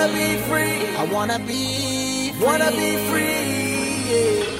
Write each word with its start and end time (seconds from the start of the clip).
wanna 0.00 0.14
be 0.14 0.36
free. 0.48 0.96
I 0.96 1.04
wanna 1.12 1.38
be. 1.40 2.32
Free. 2.32 2.46
Wanna 2.46 2.70
be 2.70 2.96
free. 3.10 3.30
Yeah. 4.10 4.59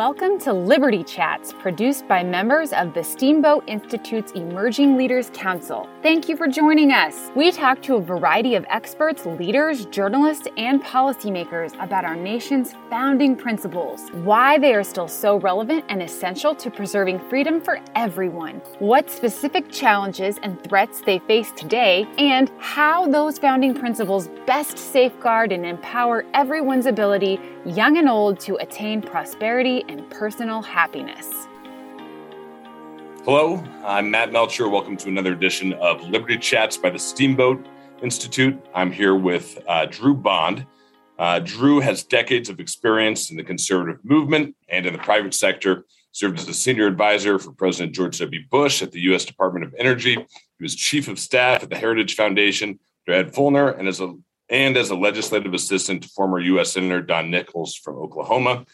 Welcome 0.00 0.38
to 0.40 0.54
Liberty 0.54 1.04
Chats, 1.04 1.52
produced 1.52 2.08
by 2.08 2.22
members 2.22 2.72
of 2.72 2.94
the 2.94 3.04
Steamboat 3.04 3.64
Institute's 3.66 4.32
Emerging 4.32 4.96
Leaders 4.96 5.30
Council. 5.34 5.86
Thank 6.02 6.26
you 6.26 6.38
for 6.38 6.48
joining 6.48 6.90
us. 6.90 7.30
We 7.36 7.52
talk 7.52 7.82
to 7.82 7.96
a 7.96 8.00
variety 8.00 8.54
of 8.54 8.64
experts, 8.70 9.26
leaders, 9.26 9.84
journalists, 9.84 10.48
and 10.56 10.82
policymakers 10.82 11.74
about 11.84 12.06
our 12.06 12.16
nation's 12.16 12.72
founding 12.88 13.36
principles, 13.36 14.08
why 14.24 14.56
they 14.56 14.74
are 14.74 14.82
still 14.82 15.06
so 15.06 15.36
relevant 15.36 15.84
and 15.90 16.02
essential 16.02 16.54
to 16.54 16.70
preserving 16.70 17.18
freedom 17.28 17.60
for 17.60 17.78
everyone, 17.94 18.62
what 18.78 19.10
specific 19.10 19.70
challenges 19.70 20.38
and 20.42 20.64
threats 20.64 21.02
they 21.02 21.18
face 21.18 21.52
today, 21.52 22.08
and 22.16 22.50
how 22.56 23.06
those 23.06 23.38
founding 23.38 23.74
principles 23.74 24.28
best 24.46 24.78
safeguard 24.78 25.52
and 25.52 25.66
empower 25.66 26.24
everyone's 26.32 26.86
ability, 26.86 27.38
young 27.66 27.98
and 27.98 28.08
old, 28.08 28.40
to 28.40 28.56
attain 28.56 29.02
prosperity 29.02 29.84
and 29.90 30.08
personal 30.08 30.62
happiness. 30.62 31.48
Hello, 33.24 33.62
I'm 33.84 34.08
Matt 34.08 34.30
Melcher. 34.30 34.68
Welcome 34.68 34.96
to 34.98 35.08
another 35.08 35.32
edition 35.32 35.72
of 35.74 36.00
Liberty 36.02 36.38
Chats 36.38 36.76
by 36.76 36.90
the 36.90 36.98
Steamboat 36.98 37.66
Institute. 38.00 38.56
I'm 38.72 38.92
here 38.92 39.16
with 39.16 39.58
uh, 39.66 39.86
Drew 39.86 40.14
Bond. 40.14 40.64
Uh, 41.18 41.40
Drew 41.40 41.80
has 41.80 42.04
decades 42.04 42.48
of 42.48 42.60
experience 42.60 43.32
in 43.32 43.36
the 43.36 43.42
conservative 43.42 44.02
movement 44.04 44.54
and 44.68 44.86
in 44.86 44.92
the 44.92 44.98
private 45.00 45.34
sector. 45.34 45.84
Served 46.12 46.38
as 46.38 46.48
a 46.48 46.54
senior 46.54 46.86
advisor 46.86 47.38
for 47.38 47.52
President 47.52 47.92
George 47.92 48.18
W. 48.18 48.40
Bush 48.48 48.82
at 48.82 48.92
the 48.92 49.00
U.S. 49.00 49.24
Department 49.24 49.64
of 49.64 49.74
Energy. 49.76 50.14
He 50.14 50.62
was 50.62 50.74
chief 50.74 51.08
of 51.08 51.18
staff 51.18 51.62
at 51.62 51.70
the 51.70 51.76
Heritage 51.76 52.14
Foundation 52.14 52.78
for 53.04 53.12
Ed 53.12 53.32
Feulner, 53.32 53.70
and 53.78 53.86
as 53.86 54.00
a 54.00 54.14
and 54.48 54.76
as 54.76 54.90
a 54.90 54.96
legislative 54.96 55.54
assistant 55.54 56.02
to 56.02 56.08
former 56.08 56.40
U.S. 56.40 56.72
Senator 56.72 57.00
Don 57.00 57.30
Nickles 57.30 57.76
from 57.76 57.96
Oklahoma. 57.96 58.64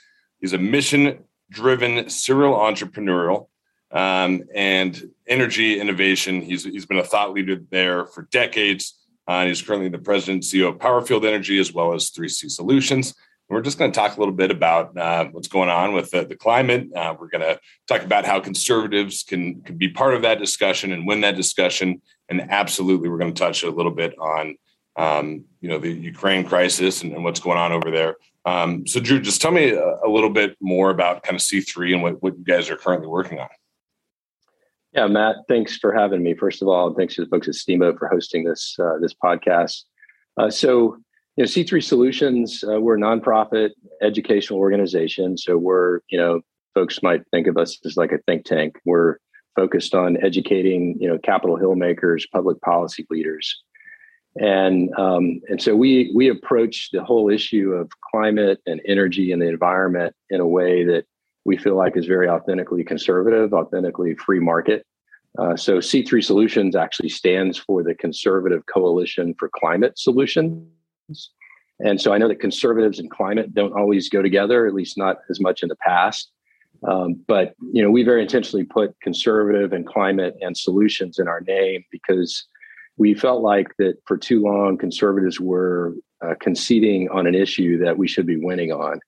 He's 0.40 0.52
a 0.52 0.58
mission 0.58 1.24
driven 1.50 2.10
serial 2.10 2.54
entrepreneurial 2.54 3.48
um, 3.90 4.42
and 4.54 5.10
energy 5.26 5.80
innovation. 5.80 6.40
He's, 6.40 6.64
he's 6.64 6.86
been 6.86 6.98
a 6.98 7.04
thought 7.04 7.32
leader 7.32 7.60
there 7.70 8.06
for 8.06 8.22
decades. 8.30 8.98
Uh, 9.28 9.40
and 9.40 9.48
he's 9.48 9.62
currently 9.62 9.88
the 9.88 9.98
president 9.98 10.44
and 10.44 10.62
CEO 10.62 10.68
of 10.68 10.78
Powerfield 10.78 11.26
Energy 11.26 11.58
as 11.58 11.72
well 11.72 11.94
as 11.94 12.10
3C 12.10 12.50
Solutions. 12.50 13.14
And 13.48 13.56
we're 13.56 13.62
just 13.62 13.78
going 13.78 13.90
to 13.90 13.98
talk 13.98 14.16
a 14.16 14.20
little 14.20 14.34
bit 14.34 14.50
about 14.50 14.96
uh, 14.96 15.26
what's 15.26 15.48
going 15.48 15.68
on 15.68 15.92
with 15.94 16.10
the, 16.10 16.24
the 16.24 16.36
climate. 16.36 16.88
Uh, 16.94 17.14
we're 17.18 17.28
going 17.28 17.42
to 17.42 17.58
talk 17.88 18.02
about 18.02 18.24
how 18.24 18.40
conservatives 18.40 19.24
can, 19.24 19.62
can 19.62 19.76
be 19.76 19.88
part 19.88 20.14
of 20.14 20.22
that 20.22 20.38
discussion 20.38 20.92
and 20.92 21.06
win 21.06 21.20
that 21.22 21.36
discussion. 21.36 22.02
And 22.28 22.40
absolutely, 22.50 23.08
we're 23.08 23.18
going 23.18 23.34
to 23.34 23.38
touch 23.38 23.62
a 23.62 23.70
little 23.70 23.92
bit 23.92 24.16
on 24.18 24.56
um, 24.96 25.44
you 25.60 25.68
know 25.68 25.78
the 25.78 25.92
Ukraine 25.92 26.44
crisis 26.44 27.02
and, 27.02 27.12
and, 27.12 27.22
what's 27.22 27.40
going 27.40 27.58
on 27.58 27.70
over 27.70 27.90
there. 27.90 28.16
Um, 28.46 28.86
so, 28.86 29.00
Drew, 29.00 29.20
just 29.20 29.42
tell 29.42 29.50
me 29.50 29.70
a, 29.70 29.84
a, 30.04 30.08
little 30.08 30.30
bit 30.30 30.56
more 30.60 30.90
about 30.90 31.24
kind 31.24 31.34
of 31.34 31.42
C3 31.42 31.94
and 31.94 32.02
what, 32.02 32.22
what 32.22 32.38
you 32.38 32.44
guys 32.44 32.70
are 32.70 32.76
currently 32.76 33.08
working 33.08 33.40
on. 33.40 33.48
Yeah, 34.92 35.08
Matt, 35.08 35.36
thanks 35.48 35.76
for 35.76 35.92
having 35.92 36.22
me. 36.22 36.32
First 36.34 36.62
of 36.62 36.68
all, 36.68 36.86
And 36.86 36.96
thanks 36.96 37.16
to 37.16 37.24
the 37.24 37.28
folks 37.28 37.48
at 37.48 37.56
Steamboat 37.56 37.98
for 37.98 38.08
hosting 38.08 38.44
this 38.44 38.76
uh, 38.78 38.98
this 39.00 39.12
podcast. 39.12 39.82
Uh, 40.38 40.48
so, 40.48 40.96
you 41.36 41.42
know, 41.42 41.44
C3 41.44 41.82
Solutions, 41.82 42.62
uh, 42.62 42.80
we're 42.80 42.96
a 42.96 43.00
nonprofit 43.00 43.70
educational 44.00 44.60
organization. 44.60 45.36
So, 45.36 45.58
we're 45.58 46.00
you 46.08 46.16
know, 46.16 46.40
folks 46.72 47.02
might 47.02 47.22
think 47.32 47.48
of 47.48 47.56
us 47.58 47.78
as 47.84 47.96
like 47.96 48.12
a 48.12 48.18
think 48.26 48.44
tank. 48.44 48.76
We're 48.84 49.16
focused 49.56 49.92
on 49.92 50.22
educating 50.24 50.96
you 51.00 51.08
know 51.08 51.18
Capitol 51.18 51.56
Hill 51.56 51.74
makers, 51.74 52.28
public 52.32 52.60
policy 52.60 53.06
leaders 53.10 53.60
and 54.38 54.92
um, 54.98 55.40
and 55.48 55.60
so 55.60 55.74
we 55.74 56.12
we 56.14 56.28
approach 56.28 56.90
the 56.92 57.02
whole 57.02 57.30
issue 57.30 57.72
of 57.72 57.90
climate 58.10 58.60
and 58.66 58.80
energy 58.86 59.32
and 59.32 59.40
the 59.40 59.48
environment 59.48 60.14
in 60.30 60.40
a 60.40 60.46
way 60.46 60.84
that 60.84 61.04
we 61.44 61.56
feel 61.56 61.76
like 61.76 61.96
is 61.96 62.06
very 62.06 62.28
authentically 62.28 62.84
conservative, 62.84 63.52
authentically 63.52 64.14
free 64.16 64.40
market. 64.40 64.84
Uh, 65.38 65.54
so 65.56 65.78
C3 65.78 66.24
Solutions 66.24 66.74
actually 66.74 67.10
stands 67.10 67.56
for 67.58 67.82
the 67.82 67.94
Conservative 67.94 68.64
Coalition 68.72 69.34
for 69.38 69.50
Climate 69.54 69.98
Solutions. 69.98 70.66
And 71.78 72.00
so 72.00 72.12
I 72.12 72.18
know 72.18 72.26
that 72.28 72.40
conservatives 72.40 72.98
and 72.98 73.10
climate 73.10 73.54
don't 73.54 73.74
always 73.74 74.08
go 74.08 74.22
together, 74.22 74.66
at 74.66 74.74
least 74.74 74.96
not 74.96 75.18
as 75.28 75.40
much 75.40 75.62
in 75.62 75.68
the 75.68 75.76
past. 75.76 76.32
Um, 76.88 77.22
but 77.26 77.54
you 77.72 77.82
know, 77.82 77.90
we 77.90 78.02
very 78.02 78.22
intentionally 78.22 78.64
put 78.64 78.98
conservative 79.00 79.72
and 79.72 79.86
climate 79.86 80.36
and 80.40 80.56
solutions 80.56 81.18
in 81.18 81.28
our 81.28 81.40
name 81.42 81.84
because 81.90 82.46
we 82.96 83.14
felt 83.14 83.42
like 83.42 83.68
that 83.78 83.94
for 84.06 84.16
too 84.16 84.42
long 84.42 84.78
conservatives 84.78 85.38
were 85.38 85.94
uh, 86.24 86.34
conceding 86.40 87.08
on 87.10 87.26
an 87.26 87.34
issue 87.34 87.78
that 87.84 87.98
we 87.98 88.08
should 88.08 88.26
be 88.26 88.36
winning 88.36 88.72
on. 88.72 89.00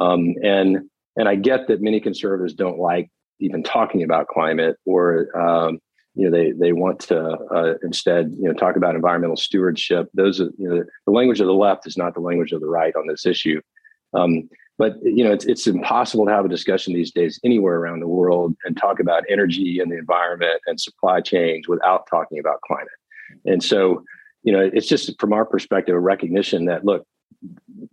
Um, 0.00 0.34
and 0.42 0.88
and 1.16 1.28
i 1.28 1.34
get 1.34 1.68
that 1.68 1.82
many 1.82 2.00
conservatives 2.00 2.54
don't 2.54 2.78
like 2.78 3.10
even 3.40 3.62
talking 3.62 4.02
about 4.02 4.28
climate 4.28 4.76
or 4.86 5.28
um, 5.38 5.78
you 6.14 6.28
know 6.28 6.36
they 6.36 6.52
they 6.52 6.72
want 6.72 7.00
to 7.00 7.20
uh, 7.20 7.74
instead 7.82 8.34
you 8.38 8.44
know 8.44 8.52
talk 8.52 8.76
about 8.76 8.94
environmental 8.94 9.36
stewardship. 9.36 10.08
Those 10.14 10.40
are 10.40 10.50
you 10.58 10.68
know 10.68 10.84
the 11.06 11.12
language 11.12 11.40
of 11.40 11.46
the 11.46 11.54
left 11.54 11.86
is 11.86 11.96
not 11.96 12.14
the 12.14 12.20
language 12.20 12.52
of 12.52 12.60
the 12.60 12.68
right 12.68 12.94
on 12.94 13.06
this 13.06 13.26
issue. 13.26 13.60
Um, 14.14 14.48
but 14.78 14.94
you 15.02 15.24
know 15.24 15.32
it's, 15.32 15.46
it's 15.46 15.66
impossible 15.66 16.26
to 16.26 16.32
have 16.32 16.44
a 16.44 16.50
discussion 16.50 16.92
these 16.92 17.12
days 17.12 17.40
anywhere 17.44 17.76
around 17.76 18.00
the 18.00 18.08
world 18.08 18.54
and 18.64 18.76
talk 18.76 19.00
about 19.00 19.24
energy 19.28 19.80
and 19.80 19.90
the 19.90 19.98
environment 19.98 20.60
and 20.66 20.80
supply 20.80 21.20
chains 21.20 21.66
without 21.68 22.06
talking 22.10 22.38
about 22.38 22.60
climate 22.66 22.88
and 23.44 23.62
so, 23.62 24.04
you 24.42 24.52
know, 24.52 24.70
it's 24.72 24.86
just 24.86 25.18
from 25.20 25.32
our 25.32 25.44
perspective, 25.44 25.94
a 25.94 26.00
recognition 26.00 26.66
that 26.66 26.84
look, 26.84 27.06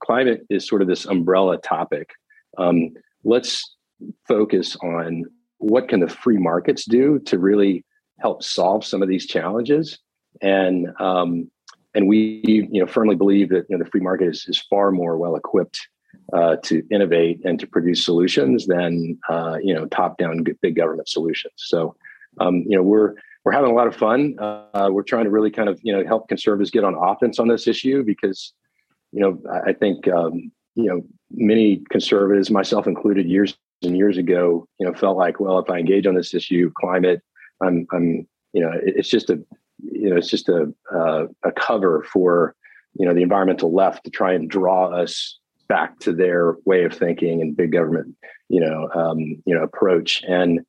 climate 0.03 0.45
is 0.49 0.67
sort 0.67 0.81
of 0.81 0.87
this 0.87 1.05
umbrella 1.05 1.57
topic. 1.57 2.11
Um, 2.57 2.91
let's 3.23 3.75
focus 4.27 4.75
on 4.77 5.25
what 5.57 5.89
can 5.89 5.99
the 5.99 6.07
free 6.07 6.37
markets 6.37 6.85
do 6.85 7.19
to 7.19 7.37
really 7.37 7.85
help 8.19 8.43
solve 8.43 8.85
some 8.85 9.01
of 9.01 9.09
these 9.09 9.25
challenges. 9.25 9.97
And 10.41 10.87
um, 10.99 11.49
and 11.95 12.07
we 12.07 12.41
you 12.45 12.79
know 12.79 12.87
firmly 12.87 13.15
believe 13.15 13.49
that 13.49 13.65
you 13.69 13.77
know 13.77 13.83
the 13.83 13.89
free 13.89 14.01
market 14.01 14.27
is, 14.27 14.45
is 14.47 14.59
far 14.69 14.91
more 14.91 15.17
well 15.17 15.35
equipped 15.35 15.79
uh, 16.33 16.57
to 16.63 16.83
innovate 16.91 17.41
and 17.43 17.59
to 17.59 17.67
produce 17.67 18.03
solutions 18.05 18.67
than 18.67 19.17
uh, 19.29 19.57
you 19.61 19.73
know 19.73 19.85
top 19.87 20.17
down 20.17 20.43
big 20.61 20.75
government 20.75 21.09
solutions. 21.09 21.53
So 21.57 21.95
um, 22.39 22.63
you 22.67 22.75
know 22.75 22.83
we're 22.83 23.15
we're 23.43 23.51
having 23.51 23.71
a 23.71 23.73
lot 23.73 23.87
of 23.87 23.95
fun. 23.95 24.35
Uh, 24.39 24.89
we're 24.91 25.03
trying 25.03 25.23
to 25.23 25.29
really 25.29 25.51
kind 25.51 25.69
of 25.69 25.79
you 25.81 25.93
know 25.93 26.05
help 26.05 26.27
conservatives 26.27 26.71
get 26.71 26.83
on 26.83 26.95
offense 26.95 27.39
on 27.39 27.47
this 27.47 27.67
issue 27.67 28.03
because 28.03 28.53
you 29.11 29.21
know 29.21 29.41
I, 29.65 29.73
think 29.73 30.07
um, 30.07 30.51
you 30.75 30.85
know 30.85 31.01
many 31.31 31.83
conservatives, 31.89 32.51
myself 32.51 32.87
included, 32.87 33.27
years 33.27 33.57
and 33.83 33.97
years 33.97 34.17
ago, 34.17 34.67
you 34.79 34.85
know, 34.85 34.93
felt 34.93 35.17
like 35.17 35.39
well 35.39 35.59
if 35.59 35.69
I 35.69 35.79
engage 35.79 36.05
on 36.05 36.15
this 36.15 36.33
issue 36.33 36.71
climate, 36.79 37.21
I'm 37.61 37.87
I'm 37.91 38.27
you 38.53 38.61
know 38.61 38.71
it, 38.71 38.95
it's 38.97 39.09
just 39.09 39.29
a 39.29 39.39
you 39.81 40.09
know 40.09 40.17
it's 40.17 40.29
just 40.29 40.49
a 40.49 40.73
uh, 40.93 41.27
a 41.43 41.51
cover 41.51 42.05
for 42.11 42.55
you 42.95 43.05
know 43.05 43.13
the 43.13 43.23
environmental 43.23 43.73
left 43.73 44.03
to 44.03 44.11
try 44.11 44.33
and 44.33 44.49
draw 44.49 44.87
us 44.87 45.37
back 45.67 45.99
to 45.99 46.11
their 46.11 46.55
way 46.65 46.83
of 46.83 46.93
thinking 46.93 47.41
and 47.41 47.55
big 47.55 47.71
government 47.71 48.15
you 48.49 48.59
know 48.59 48.89
um, 48.95 49.19
you 49.45 49.55
know 49.55 49.63
approach 49.63 50.23
and 50.27 50.59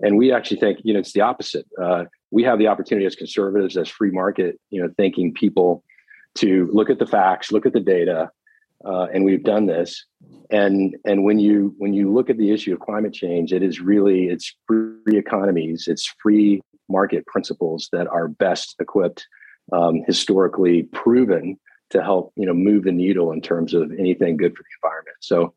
and 0.00 0.16
we 0.16 0.32
actually 0.32 0.58
think 0.58 0.78
you 0.84 0.92
know 0.92 1.00
it's 1.00 1.12
the 1.12 1.20
opposite 1.20 1.66
uh, 1.82 2.04
we 2.30 2.42
have 2.44 2.58
the 2.58 2.68
opportunity 2.68 3.06
as 3.06 3.16
conservatives, 3.16 3.76
as 3.76 3.88
free 3.88 4.10
market, 4.10 4.58
you 4.70 4.82
know, 4.82 4.92
thinking 4.96 5.32
people 5.34 5.84
to 6.36 6.68
look 6.72 6.90
at 6.90 6.98
the 6.98 7.06
facts, 7.06 7.50
look 7.50 7.66
at 7.66 7.72
the 7.72 7.80
data, 7.80 8.30
uh, 8.84 9.06
and 9.12 9.24
we've 9.24 9.42
done 9.42 9.66
this. 9.66 10.04
And 10.50 10.96
and 11.04 11.24
when 11.24 11.38
you 11.38 11.74
when 11.78 11.92
you 11.92 12.12
look 12.12 12.30
at 12.30 12.38
the 12.38 12.52
issue 12.52 12.72
of 12.72 12.80
climate 12.80 13.12
change, 13.12 13.52
it 13.52 13.62
is 13.62 13.80
really 13.80 14.28
it's 14.28 14.54
free 14.66 15.18
economies, 15.18 15.86
it's 15.86 16.12
free 16.22 16.60
market 16.88 17.26
principles 17.26 17.88
that 17.92 18.08
are 18.08 18.28
best 18.28 18.76
equipped, 18.80 19.26
um, 19.72 20.02
historically 20.06 20.84
proven 20.84 21.58
to 21.90 22.02
help 22.02 22.32
you 22.36 22.46
know 22.46 22.54
move 22.54 22.84
the 22.84 22.92
needle 22.92 23.32
in 23.32 23.40
terms 23.40 23.74
of 23.74 23.92
anything 23.98 24.36
good 24.36 24.56
for 24.56 24.62
the 24.62 24.88
environment. 24.88 25.16
So 25.20 25.54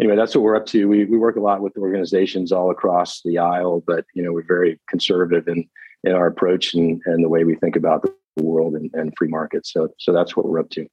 anyway, 0.00 0.16
that's 0.16 0.34
what 0.34 0.42
we're 0.42 0.56
up 0.56 0.66
to. 0.66 0.88
We 0.88 1.04
we 1.06 1.18
work 1.18 1.36
a 1.36 1.40
lot 1.40 1.60
with 1.60 1.76
organizations 1.76 2.52
all 2.52 2.70
across 2.70 3.20
the 3.24 3.38
aisle, 3.38 3.82
but 3.86 4.04
you 4.14 4.22
know 4.22 4.32
we're 4.32 4.46
very 4.46 4.78
conservative 4.88 5.48
in 5.48 5.68
in 6.04 6.12
our 6.12 6.26
approach 6.26 6.74
and, 6.74 7.00
and 7.06 7.24
the 7.24 7.28
way 7.28 7.44
we 7.44 7.54
think 7.56 7.76
about 7.76 8.02
the 8.36 8.42
world 8.42 8.74
and, 8.74 8.90
and 8.94 9.12
free 9.16 9.28
markets. 9.28 9.72
So, 9.72 9.88
so 9.98 10.12
that's 10.12 10.36
what 10.36 10.46
we're 10.46 10.60
up 10.60 10.70
to. 10.70 10.86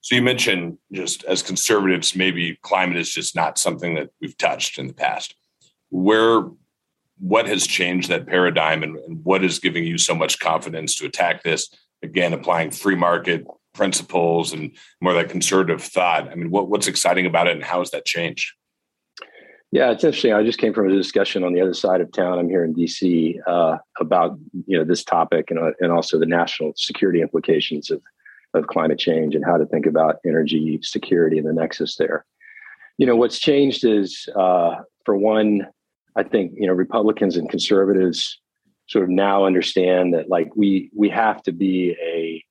So 0.00 0.14
you 0.14 0.22
mentioned 0.22 0.78
just 0.92 1.24
as 1.24 1.42
conservatives, 1.42 2.16
maybe 2.16 2.58
climate 2.62 2.96
is 2.96 3.12
just 3.12 3.34
not 3.34 3.58
something 3.58 3.94
that 3.94 4.10
we've 4.20 4.36
touched 4.36 4.78
in 4.78 4.86
the 4.86 4.94
past. 4.94 5.34
Where, 5.90 6.44
what 7.18 7.48
has 7.48 7.66
changed 7.66 8.10
that 8.10 8.26
paradigm, 8.26 8.82
and, 8.82 8.96
and 8.96 9.24
what 9.24 9.42
is 9.42 9.58
giving 9.58 9.84
you 9.84 9.98
so 9.98 10.14
much 10.14 10.38
confidence 10.38 10.94
to 10.96 11.06
attack 11.06 11.42
this? 11.42 11.68
Again, 12.02 12.32
applying 12.32 12.70
free 12.70 12.94
market 12.94 13.44
principles 13.74 14.52
and 14.52 14.76
more 15.00 15.14
that 15.14 15.30
conservative 15.30 15.82
thought. 15.82 16.28
I 16.28 16.34
mean, 16.34 16.50
what, 16.50 16.68
what's 16.68 16.86
exciting 16.86 17.26
about 17.26 17.48
it, 17.48 17.54
and 17.54 17.64
how 17.64 17.80
has 17.80 17.90
that 17.90 18.04
changed? 18.04 18.52
Yeah, 19.70 19.90
it's 19.90 20.02
interesting. 20.02 20.32
I 20.32 20.42
just 20.42 20.58
came 20.58 20.72
from 20.72 20.88
a 20.88 20.94
discussion 20.94 21.44
on 21.44 21.52
the 21.52 21.60
other 21.60 21.74
side 21.74 22.00
of 22.00 22.10
town. 22.12 22.38
I'm 22.38 22.48
here 22.48 22.64
in 22.64 22.74
DC 22.74 23.38
uh, 23.46 23.76
about 24.00 24.38
you 24.66 24.78
know 24.78 24.84
this 24.84 25.04
topic 25.04 25.50
and 25.50 25.58
uh, 25.58 25.72
and 25.80 25.92
also 25.92 26.18
the 26.18 26.26
national 26.26 26.72
security 26.76 27.20
implications 27.20 27.90
of 27.90 28.00
of 28.54 28.66
climate 28.66 28.98
change 28.98 29.34
and 29.34 29.44
how 29.44 29.58
to 29.58 29.66
think 29.66 29.84
about 29.84 30.16
energy 30.26 30.80
security 30.82 31.36
and 31.36 31.46
the 31.46 31.52
nexus 31.52 31.96
there. 31.96 32.24
You 32.96 33.06
know, 33.06 33.14
what's 33.14 33.38
changed 33.38 33.84
is 33.84 34.26
uh, 34.34 34.76
for 35.04 35.16
one, 35.16 35.66
I 36.16 36.22
think 36.22 36.52
you 36.56 36.66
know 36.66 36.72
Republicans 36.72 37.36
and 37.36 37.50
conservatives 37.50 38.40
sort 38.88 39.04
of 39.04 39.10
now 39.10 39.44
understand 39.44 40.14
that 40.14 40.30
like 40.30 40.50
we 40.56 40.90
we 40.96 41.10
have 41.10 41.42
to 41.42 41.52
be 41.52 41.94
a 42.02 42.42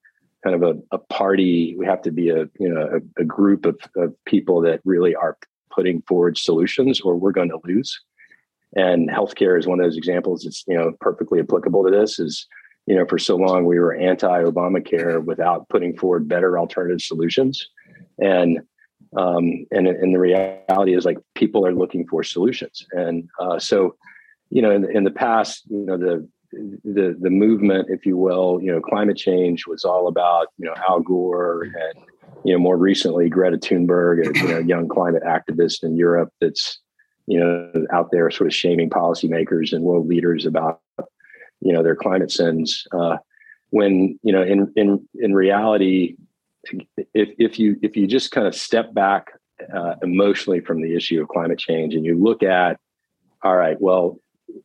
kind 0.43 0.55
of 0.55 0.61
a, 0.61 0.95
a 0.95 0.99
party. 0.99 1.75
We 1.79 1.87
have 1.87 2.03
to 2.03 2.11
be 2.11 2.29
a 2.29 2.47
you 2.59 2.69
know 2.69 3.01
a, 3.17 3.21
a 3.21 3.25
group 3.25 3.65
of, 3.65 3.79
of 3.95 4.13
people 4.25 4.61
that 4.61 4.81
really 4.85 5.15
are 5.15 5.35
putting 5.77 6.01
forward 6.01 6.37
solutions 6.37 6.99
or 6.99 7.15
we're 7.15 7.31
going 7.31 7.49
to 7.49 7.59
lose. 7.63 8.01
And 8.75 9.09
healthcare 9.09 9.57
is 9.57 9.67
one 9.67 9.79
of 9.79 9.85
those 9.85 9.95
examples. 9.95 10.45
It's 10.45 10.63
you 10.67 10.75
know 10.77 10.91
perfectly 10.99 11.39
applicable 11.39 11.85
to 11.85 11.91
this. 11.91 12.19
Is 12.19 12.47
you 12.85 12.95
know 12.95 13.05
for 13.05 13.17
so 13.17 13.37
long 13.37 13.65
we 13.65 13.79
were 13.79 13.95
anti-Obamacare 13.95 15.23
without 15.23 15.69
putting 15.69 15.97
forward 15.97 16.27
better 16.27 16.59
alternative 16.59 17.01
solutions, 17.01 17.69
and 18.19 18.59
um, 19.15 19.65
and 19.71 19.87
and 19.87 20.13
the 20.13 20.19
reality 20.19 20.95
is 20.95 21.05
like 21.05 21.17
people 21.35 21.65
are 21.65 21.73
looking 21.73 22.05
for 22.07 22.23
solutions. 22.23 22.85
And 22.91 23.29
uh, 23.39 23.57
so 23.57 23.95
you 24.49 24.61
know 24.61 24.71
in, 24.71 24.83
in 24.95 25.03
the 25.05 25.11
past 25.11 25.63
you 25.69 25.85
know 25.85 25.97
the 25.97 26.27
the 26.51 27.17
the 27.19 27.29
movement, 27.29 27.87
if 27.89 28.05
you 28.05 28.17
will, 28.17 28.59
you 28.61 28.71
know, 28.71 28.81
climate 28.81 29.17
change 29.17 29.67
was 29.67 29.83
all 29.85 30.07
about 30.07 30.47
you 30.57 30.65
know 30.65 30.75
Al 30.89 30.99
Gore 30.99 31.63
and 31.63 32.05
you 32.43 32.53
know, 32.53 32.59
more 32.59 32.77
recently, 32.77 33.29
Greta 33.29 33.57
Thunberg, 33.57 34.25
a 34.25 34.39
you 34.39 34.47
know, 34.47 34.59
young 34.59 34.87
climate 34.87 35.23
activist 35.23 35.83
in 35.83 35.95
Europe 35.97 36.31
that's, 36.39 36.79
you 37.25 37.39
know, 37.39 37.85
out 37.91 38.11
there 38.11 38.29
sort 38.31 38.47
of 38.47 38.53
shaming 38.53 38.89
policymakers 38.89 39.73
and 39.73 39.83
world 39.83 40.07
leaders 40.07 40.45
about, 40.45 40.81
you 41.59 41.73
know, 41.73 41.83
their 41.83 41.95
climate 41.95 42.31
sins. 42.31 42.85
Uh, 42.91 43.17
when, 43.69 44.17
you 44.23 44.31
know, 44.31 44.41
in, 44.41 44.71
in, 44.75 45.07
in 45.15 45.33
reality, 45.33 46.15
if, 47.13 47.29
if 47.37 47.59
you, 47.59 47.77
if 47.81 47.97
you 47.97 48.07
just 48.07 48.31
kind 48.31 48.47
of 48.47 48.55
step 48.55 48.93
back 48.93 49.31
uh, 49.75 49.95
emotionally 50.01 50.61
from 50.61 50.81
the 50.81 50.95
issue 50.95 51.21
of 51.21 51.27
climate 51.27 51.59
change 51.59 51.95
and 51.95 52.05
you 52.05 52.17
look 52.17 52.43
at, 52.43 52.79
all 53.43 53.55
right, 53.55 53.79
well, 53.81 54.19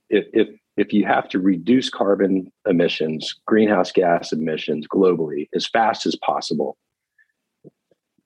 if, 0.08 0.26
if, 0.32 0.48
if 0.76 0.92
you 0.92 1.04
have 1.04 1.28
to 1.28 1.38
reduce 1.38 1.90
carbon 1.90 2.50
emissions, 2.66 3.34
greenhouse 3.46 3.92
gas 3.92 4.32
emissions 4.32 4.86
globally 4.86 5.48
as 5.54 5.66
fast 5.66 6.06
as 6.06 6.16
possible, 6.16 6.76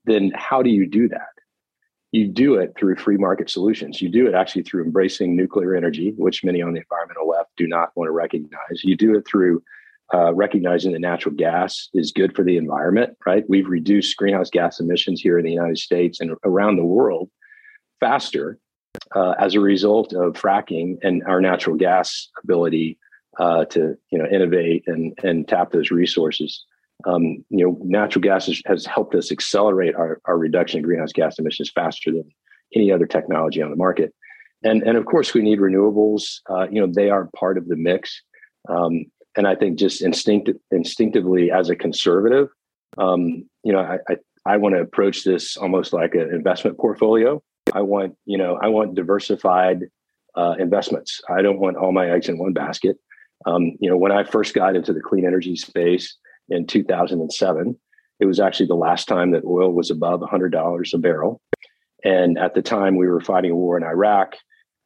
then 0.07 0.33
how 0.35 0.63
do 0.63 0.71
you 0.71 0.89
do 0.89 1.09
that? 1.09 1.29
You 2.13 2.29
do 2.29 2.55
it 2.55 2.75
through 2.79 2.97
free 2.97 3.17
market 3.17 3.51
solutions. 3.51 4.01
You 4.01 4.09
do 4.09 4.27
it 4.27 4.35
actually 4.35 4.63
through 4.63 4.85
embracing 4.85 5.37
nuclear 5.37 5.75
energy, 5.75 6.15
which 6.17 6.45
many 6.45 6.63
on 6.63 6.73
the 6.73 6.81
environmental 6.81 7.29
left 7.29 7.51
do 7.57 7.67
not 7.67 7.91
want 7.95 8.09
to 8.09 8.13
recognize. 8.13 8.85
You 8.85 8.97
do 8.97 9.17
it 9.17 9.27
through 9.27 9.63
uh, 10.15 10.33
recognizing 10.33 10.93
that 10.93 11.01
natural 11.01 11.35
gas 11.35 11.89
is 11.93 12.13
good 12.13 12.35
for 12.35 12.45
the 12.45 12.57
environment, 12.57 13.17
right? 13.27 13.45
We've 13.49 13.69
reduced 13.69 14.17
greenhouse 14.17 14.51
gas 14.51 14.79
emissions 14.79 15.21
here 15.21 15.39
in 15.39 15.45
the 15.45 15.53
United 15.53 15.79
States 15.79 16.21
and 16.21 16.37
around 16.45 16.77
the 16.77 16.85
world 16.85 17.29
faster 17.99 18.59
uh, 19.15 19.35
as 19.39 19.55
a 19.55 19.61
result 19.61 20.13
of 20.13 20.35
fracking 20.35 20.97
and 21.03 21.23
our 21.25 21.41
natural 21.41 21.77
gas 21.77 22.29
ability 22.43 22.99
uh, 23.39 23.65
to 23.67 23.95
you 24.11 24.19
know 24.19 24.27
innovate 24.27 24.85
and 24.87 25.13
and 25.23 25.49
tap 25.49 25.71
those 25.71 25.91
resources 25.91 26.65
um, 27.05 27.45
you 27.51 27.65
know, 27.65 27.79
natural 27.83 28.23
gas 28.23 28.47
has, 28.47 28.63
has 28.67 28.87
helped 28.87 29.15
us 29.15 29.31
accelerate 29.31 29.95
our, 29.95 30.21
our 30.25 30.39
reduction 30.39 30.79
in 30.79 30.85
greenhouse 30.85 31.13
gas 31.13 31.39
emissions 31.39 31.71
faster 31.75 32.11
than 32.11 32.25
any 32.75 32.91
other 32.91 33.07
technology 33.07 33.63
on 33.63 33.71
the 33.71 33.77
market. 33.77 34.15
And, 34.65 34.83
and 34.83 34.97
of 34.97 35.07
course, 35.07 35.35
we 35.35 35.43
need 35.43 35.59
renewables. 35.59 36.41
Uh, 36.49 36.67
you 36.69 36.81
know, 36.81 36.91
they 36.93 37.11
are 37.11 37.29
part 37.37 37.59
of 37.59 37.69
the 37.69 37.77
mix. 37.77 38.23
Um, 38.69 39.05
and 39.37 39.47
I 39.47 39.55
think 39.55 39.79
just 39.79 40.03
instinctive, 40.03 40.57
instinctively, 40.71 41.51
as 41.51 41.69
a 41.69 41.77
conservative, 41.77 42.49
um, 42.99 43.49
you 43.63 43.73
know, 43.73 43.81
I, 43.81 43.99
I, 44.09 44.17
I 44.47 44.57
want 44.57 44.75
to 44.75 44.81
approach 44.81 45.25
this 45.25 45.57
almost 45.57 45.93
like 45.93 46.15
an 46.15 46.33
investment 46.33 46.79
portfolio. 46.79 47.43
I 47.75 47.83
want, 47.83 48.15
you 48.25 48.39
know, 48.39 48.59
I 48.61 48.69
want 48.69 48.95
diversified 48.95 49.85
uh, 50.37 50.55
investments. 50.59 51.21
I 51.29 51.43
don't 51.43 51.59
want 51.59 51.77
all 51.77 51.93
my 51.93 52.11
eggs 52.11 52.29
in 52.29 52.39
one 52.39 52.53
basket. 52.53 52.97
Um, 53.45 53.77
you 53.81 53.91
know, 53.91 53.97
when 53.97 54.13
I 54.13 54.25
first 54.25 54.55
got 54.55 54.75
into 54.75 54.93
the 54.93 55.01
clean 55.01 55.27
energy 55.27 55.57
space, 55.57 56.17
in 56.49 56.67
2007. 56.67 57.79
It 58.19 58.25
was 58.27 58.41
actually 58.41 58.67
the 58.67 58.75
last 58.75 59.09
time 59.09 59.33
that 59.33 59.45
oil 59.45 59.73
was 59.73 59.91
above 59.91 60.21
$100 60.21 60.95
a 60.95 60.99
barrel. 60.99 61.41
And 62.05 62.39
at 62.39 62.55
the 62.55 62.63
time 62.63 62.97
we 62.97 63.09
were 63.09 63.21
fighting 63.21 63.51
a 63.51 63.57
war 63.57 63.77
in 63.77 63.83
Iraq, 63.83 64.37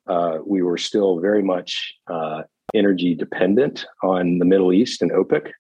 uh, 0.08 0.38
we 0.44 0.62
were 0.62 0.78
still 0.78 1.20
very 1.20 1.42
much 1.42 1.94
uh, 2.08 2.42
energy 2.74 3.14
dependent 3.14 3.86
on 4.02 4.38
the 4.38 4.44
Middle 4.44 4.72
East 4.72 5.02
and 5.02 5.12
OPEC. 5.12 5.50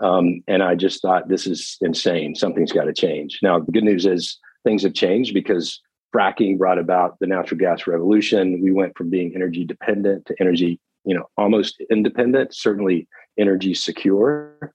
Um, 0.00 0.42
and 0.46 0.62
I 0.62 0.74
just 0.74 1.02
thought 1.02 1.28
this 1.28 1.46
is 1.46 1.76
insane. 1.80 2.34
Something's 2.34 2.72
got 2.72 2.84
to 2.84 2.92
change. 2.92 3.40
Now, 3.42 3.58
the 3.58 3.72
good 3.72 3.84
news 3.84 4.06
is 4.06 4.38
things 4.64 4.82
have 4.82 4.94
changed 4.94 5.34
because 5.34 5.80
fracking 6.14 6.58
brought 6.58 6.78
about 6.78 7.18
the 7.20 7.26
natural 7.26 7.58
gas 7.58 7.86
revolution. 7.86 8.60
We 8.62 8.72
went 8.72 8.96
from 8.96 9.10
being 9.10 9.32
energy 9.34 9.64
dependent 9.64 10.26
to 10.26 10.34
energy, 10.40 10.80
you 11.04 11.14
know, 11.14 11.26
almost 11.36 11.82
independent, 11.90 12.54
certainly 12.54 13.08
energy 13.38 13.74
secure. 13.74 14.72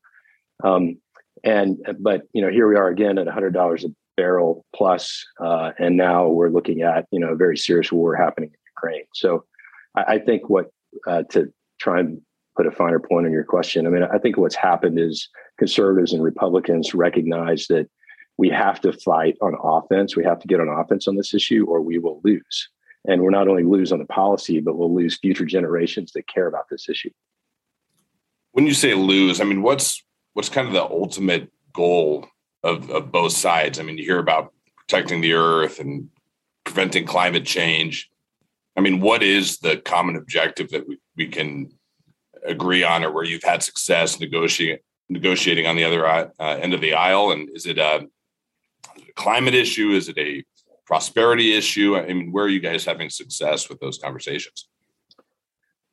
Um, 0.63 0.97
and 1.43 1.77
but 1.99 2.23
you 2.33 2.41
know 2.41 2.49
here 2.49 2.67
we 2.67 2.75
are 2.75 2.87
again 2.87 3.17
at 3.17 3.27
hundred 3.27 3.53
dollars 3.53 3.83
a 3.83 3.89
barrel 4.17 4.65
plus, 4.75 5.23
uh, 5.39 5.71
and 5.77 5.97
now 5.97 6.27
we're 6.27 6.49
looking 6.49 6.81
at 6.81 7.05
you 7.11 7.19
know 7.19 7.29
a 7.29 7.35
very 7.35 7.57
serious 7.57 7.91
war 7.91 8.15
happening 8.15 8.49
in 8.49 8.59
Ukraine. 8.75 9.05
So 9.13 9.45
I, 9.95 10.15
I 10.15 10.19
think 10.19 10.49
what 10.49 10.71
uh, 11.07 11.23
to 11.31 11.51
try 11.79 11.99
and 11.99 12.21
put 12.55 12.67
a 12.67 12.71
finer 12.71 12.99
point 12.99 13.25
on 13.25 13.33
your 13.33 13.43
question. 13.43 13.85
I 13.85 13.89
mean, 13.89 14.03
I 14.03 14.17
think 14.17 14.37
what's 14.37 14.55
happened 14.55 14.97
is 14.97 15.27
conservatives 15.57 16.13
and 16.13 16.23
Republicans 16.23 16.93
recognize 16.95 17.67
that 17.67 17.89
we 18.37 18.49
have 18.49 18.79
to 18.81 18.93
fight 18.93 19.37
on 19.41 19.55
offense. 19.61 20.15
We 20.15 20.23
have 20.23 20.39
to 20.39 20.47
get 20.47 20.59
on 20.59 20.69
offense 20.69 21.07
on 21.07 21.15
this 21.15 21.33
issue, 21.33 21.65
or 21.67 21.81
we 21.81 21.99
will 21.99 22.21
lose. 22.23 22.69
And 23.07 23.21
we're 23.21 23.29
not 23.29 23.47
only 23.47 23.63
lose 23.63 23.91
on 23.91 23.99
the 23.99 24.05
policy, 24.05 24.59
but 24.61 24.77
we'll 24.77 24.93
lose 24.93 25.17
future 25.17 25.45
generations 25.45 26.11
that 26.13 26.27
care 26.27 26.47
about 26.47 26.65
this 26.69 26.89
issue. 26.89 27.11
When 28.51 28.65
you 28.65 28.73
say 28.73 28.93
lose, 28.93 29.41
I 29.41 29.43
mean, 29.43 29.61
what's 29.61 30.03
what's 30.35 30.49
kind 30.49 30.67
of 30.67 30.73
the 30.73 30.83
ultimate 30.83 31.49
goal 31.73 32.27
of, 32.61 32.89
of 32.91 33.11
both 33.11 33.31
sides? 33.31 33.79
I 33.79 33.83
mean, 33.83 33.97
you 33.97 34.03
hear 34.03 34.19
about 34.19 34.53
protecting 34.75 35.21
the 35.21 35.33
earth 35.33 35.79
and 35.79 36.09
preventing 36.65 37.05
climate 37.05 37.45
change. 37.45 38.09
I 38.77 38.81
mean, 38.81 38.99
what 38.99 39.23
is 39.23 39.57
the 39.59 39.77
common 39.77 40.17
objective 40.17 40.69
that 40.69 40.87
we, 40.87 40.99
we 41.15 41.27
can 41.27 41.71
agree 42.45 42.83
on 42.83 43.03
or 43.03 43.11
where 43.11 43.23
you've 43.23 43.43
had 43.43 43.63
success 43.63 44.19
negotiating 44.19 44.79
negotiating 45.07 45.67
on 45.67 45.75
the 45.75 45.83
other 45.83 46.05
uh, 46.05 46.27
end 46.39 46.73
of 46.73 46.81
the 46.81 46.93
aisle? 46.93 47.31
And 47.31 47.49
is 47.55 47.65
it 47.65 47.77
a, 47.77 48.05
a 48.97 49.13
climate 49.15 49.55
issue? 49.55 49.91
Is 49.91 50.09
it 50.09 50.17
a 50.17 50.43
prosperity 50.85 51.55
issue? 51.55 51.95
I 51.95 52.11
mean, 52.11 52.31
where 52.31 52.45
are 52.45 52.49
you 52.49 52.59
guys 52.59 52.83
having 52.83 53.09
success 53.09 53.69
with 53.69 53.79
those 53.79 53.97
conversations? 53.99 54.67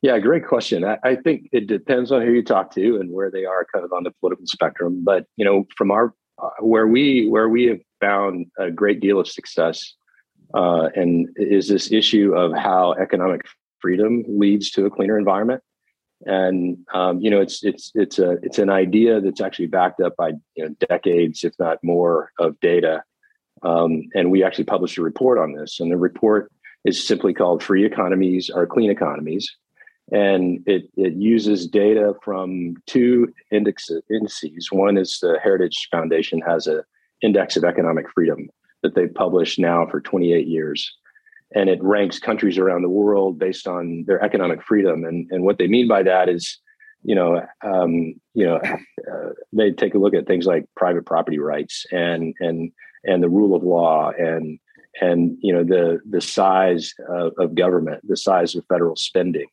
Yeah, 0.03 0.19
great 0.19 0.45
question. 0.45 0.83
I, 0.83 0.97
I, 1.01 1.15
think 1.15 1.47
it 1.53 1.65
depends 1.65 2.11
on 2.11 2.21
who 2.23 2.33
you 2.33 2.43
talk 2.43 2.71
to 2.75 2.97
and 2.97 3.09
where 3.09 3.31
they 3.31 3.45
are 3.45 3.65
kind 3.73 3.85
of 3.85 3.93
on 3.93 4.03
the 4.03 4.11
political 4.11 4.45
spectrum. 4.45 5.01
But 5.01 5.27
you 5.37 5.45
know, 5.45 5.65
from 5.77 5.91
our 5.91 6.13
uh, 6.43 6.49
where 6.59 6.87
we 6.87 7.29
where 7.29 7.47
we 7.47 7.67
have 7.67 7.79
found 8.01 8.47
a 8.59 8.69
great 8.69 8.99
deal 8.99 9.17
of 9.17 9.29
success, 9.29 9.93
uh, 10.53 10.89
and 10.93 11.29
is 11.37 11.69
this 11.69 11.89
issue 11.89 12.35
of 12.35 12.51
how 12.51 12.93
economic 13.01 13.43
freedom 13.79 14.25
leads 14.27 14.71
to 14.71 14.85
a 14.85 14.89
cleaner 14.89 15.17
environment. 15.17 15.63
And 16.25 16.79
um, 16.93 17.21
you 17.21 17.29
know, 17.29 17.39
it's 17.39 17.63
it's 17.63 17.89
it's 17.95 18.19
a 18.19 18.31
it's 18.43 18.59
an 18.59 18.69
idea 18.69 19.21
that's 19.21 19.39
actually 19.39 19.67
backed 19.67 20.01
up 20.01 20.17
by 20.17 20.33
you 20.55 20.65
know 20.65 20.75
decades, 20.89 21.45
if 21.45 21.53
not 21.59 21.77
more, 21.81 22.33
of 22.39 22.59
data. 22.59 23.03
Um, 23.61 24.09
and 24.13 24.31
we 24.31 24.43
actually 24.43 24.65
published 24.65 24.97
a 24.97 25.01
report 25.01 25.37
on 25.39 25.53
this, 25.53 25.79
and 25.79 25.89
the 25.89 25.95
report 25.95 26.51
is 26.83 27.07
simply 27.07 27.33
called 27.33 27.63
"Free 27.63 27.85
Economies 27.85 28.49
Are 28.49 28.67
Clean 28.67 28.91
Economies." 28.91 29.49
And 30.11 30.61
it, 30.65 30.89
it 30.95 31.13
uses 31.13 31.67
data 31.67 32.13
from 32.23 32.75
two 32.87 33.33
indices. 33.51 34.71
One 34.71 34.97
is 34.97 35.19
the 35.21 35.39
Heritage 35.41 35.87
Foundation 35.91 36.41
has 36.41 36.67
a 36.67 36.83
index 37.21 37.55
of 37.55 37.63
economic 37.63 38.05
freedom 38.13 38.49
that 38.81 38.95
they've 38.95 39.13
published 39.13 39.57
now 39.57 39.87
for 39.89 40.01
28 40.01 40.45
years. 40.45 40.93
And 41.55 41.69
it 41.69 41.81
ranks 41.81 42.19
countries 42.19 42.57
around 42.57 42.81
the 42.81 42.89
world 42.89 43.39
based 43.39 43.67
on 43.67 44.03
their 44.05 44.21
economic 44.21 44.61
freedom. 44.61 45.05
And, 45.05 45.29
and 45.31 45.43
what 45.43 45.57
they 45.57 45.67
mean 45.67 45.87
by 45.87 46.03
that 46.03 46.27
is, 46.27 46.59
you 47.03 47.15
know, 47.15 47.41
um, 47.63 48.15
you 48.33 48.45
know, 48.45 48.57
uh, 48.57 49.29
they 49.53 49.71
take 49.71 49.93
a 49.93 49.99
look 49.99 50.13
at 50.13 50.27
things 50.27 50.45
like 50.45 50.65
private 50.75 51.05
property 51.05 51.39
rights 51.39 51.85
and 51.91 52.33
and 52.39 52.71
and 53.03 53.21
the 53.21 53.29
rule 53.29 53.55
of 53.55 53.63
law 53.63 54.11
and 54.17 54.57
and 55.01 55.37
you 55.41 55.53
know 55.53 55.63
the 55.63 55.99
the 56.09 56.21
size 56.21 56.93
of, 57.09 57.33
of 57.37 57.55
government, 57.55 58.01
the 58.07 58.17
size 58.17 58.55
of 58.55 58.65
federal 58.67 58.95
spending, 58.95 59.47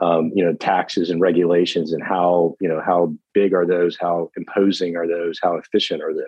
um, 0.00 0.30
you 0.34 0.44
know 0.44 0.54
taxes 0.54 1.10
and 1.10 1.20
regulations 1.20 1.92
and 1.92 2.02
how 2.02 2.54
you 2.60 2.68
know 2.68 2.80
how 2.84 3.12
big 3.34 3.52
are 3.52 3.66
those 3.66 3.96
how 4.00 4.30
imposing 4.36 4.96
are 4.96 5.06
those 5.06 5.38
how 5.42 5.56
efficient 5.56 6.02
are 6.02 6.14
those 6.14 6.24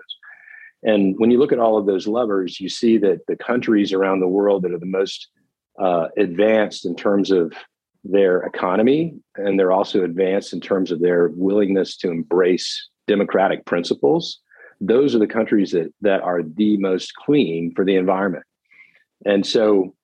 and 0.82 1.14
when 1.18 1.30
you 1.30 1.38
look 1.38 1.52
at 1.52 1.58
all 1.58 1.78
of 1.78 1.86
those 1.86 2.06
levers 2.06 2.60
you 2.60 2.68
see 2.68 2.98
that 2.98 3.20
the 3.26 3.36
countries 3.36 3.92
around 3.92 4.20
the 4.20 4.28
world 4.28 4.62
that 4.62 4.72
are 4.72 4.78
the 4.78 4.86
most 4.86 5.28
uh, 5.78 6.08
advanced 6.16 6.84
in 6.84 6.94
terms 6.94 7.30
of 7.30 7.52
their 8.04 8.42
economy, 8.42 9.14
and 9.36 9.58
they're 9.58 9.72
also 9.72 10.04
advanced 10.04 10.52
in 10.52 10.60
terms 10.60 10.92
of 10.92 11.00
their 11.00 11.28
willingness 11.34 11.96
to 11.96 12.10
embrace 12.10 12.88
democratic 13.06 13.64
principles. 13.64 14.40
Those 14.80 15.14
are 15.14 15.18
the 15.18 15.26
countries 15.26 15.72
that 15.72 15.92
that 16.02 16.20
are 16.20 16.42
the 16.42 16.76
most 16.76 17.14
clean 17.14 17.72
for 17.74 17.84
the 17.84 17.96
environment. 17.96 18.44
And 19.24 19.46
so, 19.46 19.94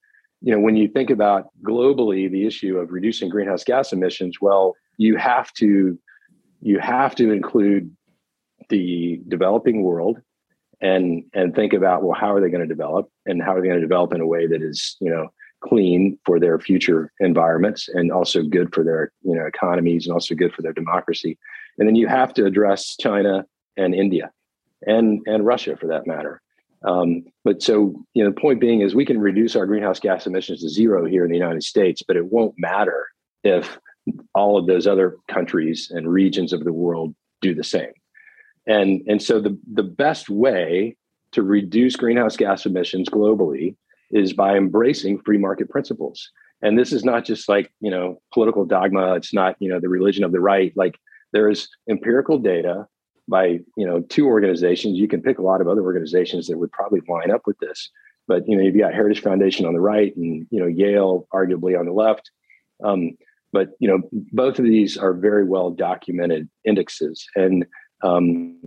you 0.42 0.52
know, 0.52 0.60
when 0.60 0.76
you 0.76 0.88
think 0.88 1.10
about 1.10 1.48
globally 1.62 2.30
the 2.30 2.46
issue 2.46 2.78
of 2.78 2.90
reducing 2.90 3.28
greenhouse 3.28 3.64
gas 3.64 3.92
emissions, 3.92 4.40
well, 4.40 4.74
you 4.96 5.16
have 5.16 5.52
to 5.54 5.98
you 6.62 6.78
have 6.78 7.14
to 7.16 7.30
include 7.30 7.94
the 8.68 9.20
developing 9.28 9.82
world 9.82 10.18
and 10.80 11.24
and 11.34 11.54
think 11.54 11.72
about 11.72 12.02
well 12.02 12.18
how 12.18 12.34
are 12.34 12.40
they 12.40 12.50
going 12.50 12.66
to 12.66 12.66
develop 12.66 13.10
and 13.26 13.42
how 13.42 13.54
are 13.54 13.60
they 13.60 13.66
going 13.66 13.80
to 13.80 13.86
develop 13.86 14.12
in 14.14 14.20
a 14.20 14.26
way 14.26 14.46
that 14.46 14.62
is 14.62 14.96
you 15.00 15.10
know 15.10 15.28
clean 15.60 16.18
for 16.24 16.40
their 16.40 16.58
future 16.58 17.12
environments 17.20 17.88
and 17.88 18.10
also 18.10 18.42
good 18.42 18.72
for 18.74 18.82
their 18.82 19.12
you 19.22 19.34
know 19.34 19.44
economies 19.44 20.06
and 20.06 20.12
also 20.12 20.34
good 20.34 20.54
for 20.54 20.62
their 20.62 20.72
democracy. 20.72 21.38
And 21.78 21.86
then 21.86 21.96
you 21.96 22.08
have 22.08 22.34
to 22.34 22.44
address 22.46 22.96
china 23.00 23.44
and 23.76 23.94
india 23.94 24.30
and 24.86 25.20
and 25.26 25.46
russia 25.46 25.76
for 25.76 25.86
that 25.86 26.06
matter 26.06 26.40
um, 26.82 27.24
but 27.44 27.62
so 27.62 27.94
you 28.14 28.24
know 28.24 28.30
the 28.30 28.40
point 28.40 28.60
being 28.60 28.80
is 28.80 28.94
we 28.94 29.04
can 29.04 29.20
reduce 29.20 29.56
our 29.56 29.66
greenhouse 29.66 30.00
gas 30.00 30.26
emissions 30.26 30.60
to 30.60 30.68
zero 30.68 31.04
here 31.04 31.24
in 31.24 31.30
the 31.30 31.36
united 31.36 31.62
states 31.62 32.02
but 32.06 32.16
it 32.16 32.26
won't 32.26 32.54
matter 32.58 33.06
if 33.44 33.78
all 34.34 34.58
of 34.58 34.66
those 34.66 34.86
other 34.86 35.16
countries 35.28 35.90
and 35.90 36.10
regions 36.10 36.52
of 36.52 36.64
the 36.64 36.72
world 36.72 37.14
do 37.40 37.54
the 37.54 37.64
same. 37.64 37.92
And 38.66 39.02
and 39.06 39.22
so 39.22 39.40
the 39.40 39.58
the 39.72 39.82
best 39.82 40.28
way 40.28 40.96
to 41.32 41.42
reduce 41.42 41.96
greenhouse 41.96 42.36
gas 42.36 42.66
emissions 42.66 43.08
globally 43.08 43.76
is 44.10 44.32
by 44.32 44.56
embracing 44.56 45.20
free 45.20 45.38
market 45.38 45.70
principles. 45.70 46.30
And 46.62 46.78
this 46.78 46.92
is 46.92 47.04
not 47.04 47.24
just 47.24 47.48
like 47.48 47.72
you 47.80 47.90
know 47.90 48.20
political 48.32 48.64
dogma. 48.64 49.14
It's 49.14 49.32
not 49.32 49.56
you 49.60 49.70
know 49.70 49.80
the 49.80 49.88
religion 49.88 50.24
of 50.24 50.32
the 50.32 50.40
right. 50.40 50.72
Like 50.76 50.98
there 51.32 51.48
is 51.48 51.68
empirical 51.88 52.38
data 52.38 52.86
by 53.30 53.58
you 53.76 53.86
know 53.86 54.00
two 54.00 54.26
organizations 54.26 54.98
you 54.98 55.08
can 55.08 55.22
pick 55.22 55.38
a 55.38 55.42
lot 55.42 55.60
of 55.60 55.68
other 55.68 55.82
organizations 55.82 56.46
that 56.46 56.58
would 56.58 56.72
probably 56.72 57.00
line 57.08 57.30
up 57.30 57.42
with 57.46 57.58
this 57.58 57.90
but 58.28 58.42
you 58.46 58.56
know 58.56 58.62
you've 58.62 58.78
got 58.78 58.92
heritage 58.92 59.22
foundation 59.22 59.64
on 59.64 59.72
the 59.72 59.80
right 59.80 60.14
and 60.16 60.46
you 60.50 60.60
know 60.60 60.66
yale 60.66 61.26
arguably 61.32 61.78
on 61.78 61.86
the 61.86 61.92
left 61.92 62.30
um, 62.84 63.12
but 63.52 63.70
you 63.78 63.88
know 63.88 64.00
both 64.12 64.58
of 64.58 64.64
these 64.64 64.96
are 64.96 65.14
very 65.14 65.44
well 65.44 65.70
documented 65.70 66.48
indexes 66.64 67.26
and 67.36 67.64
um, 68.02 68.60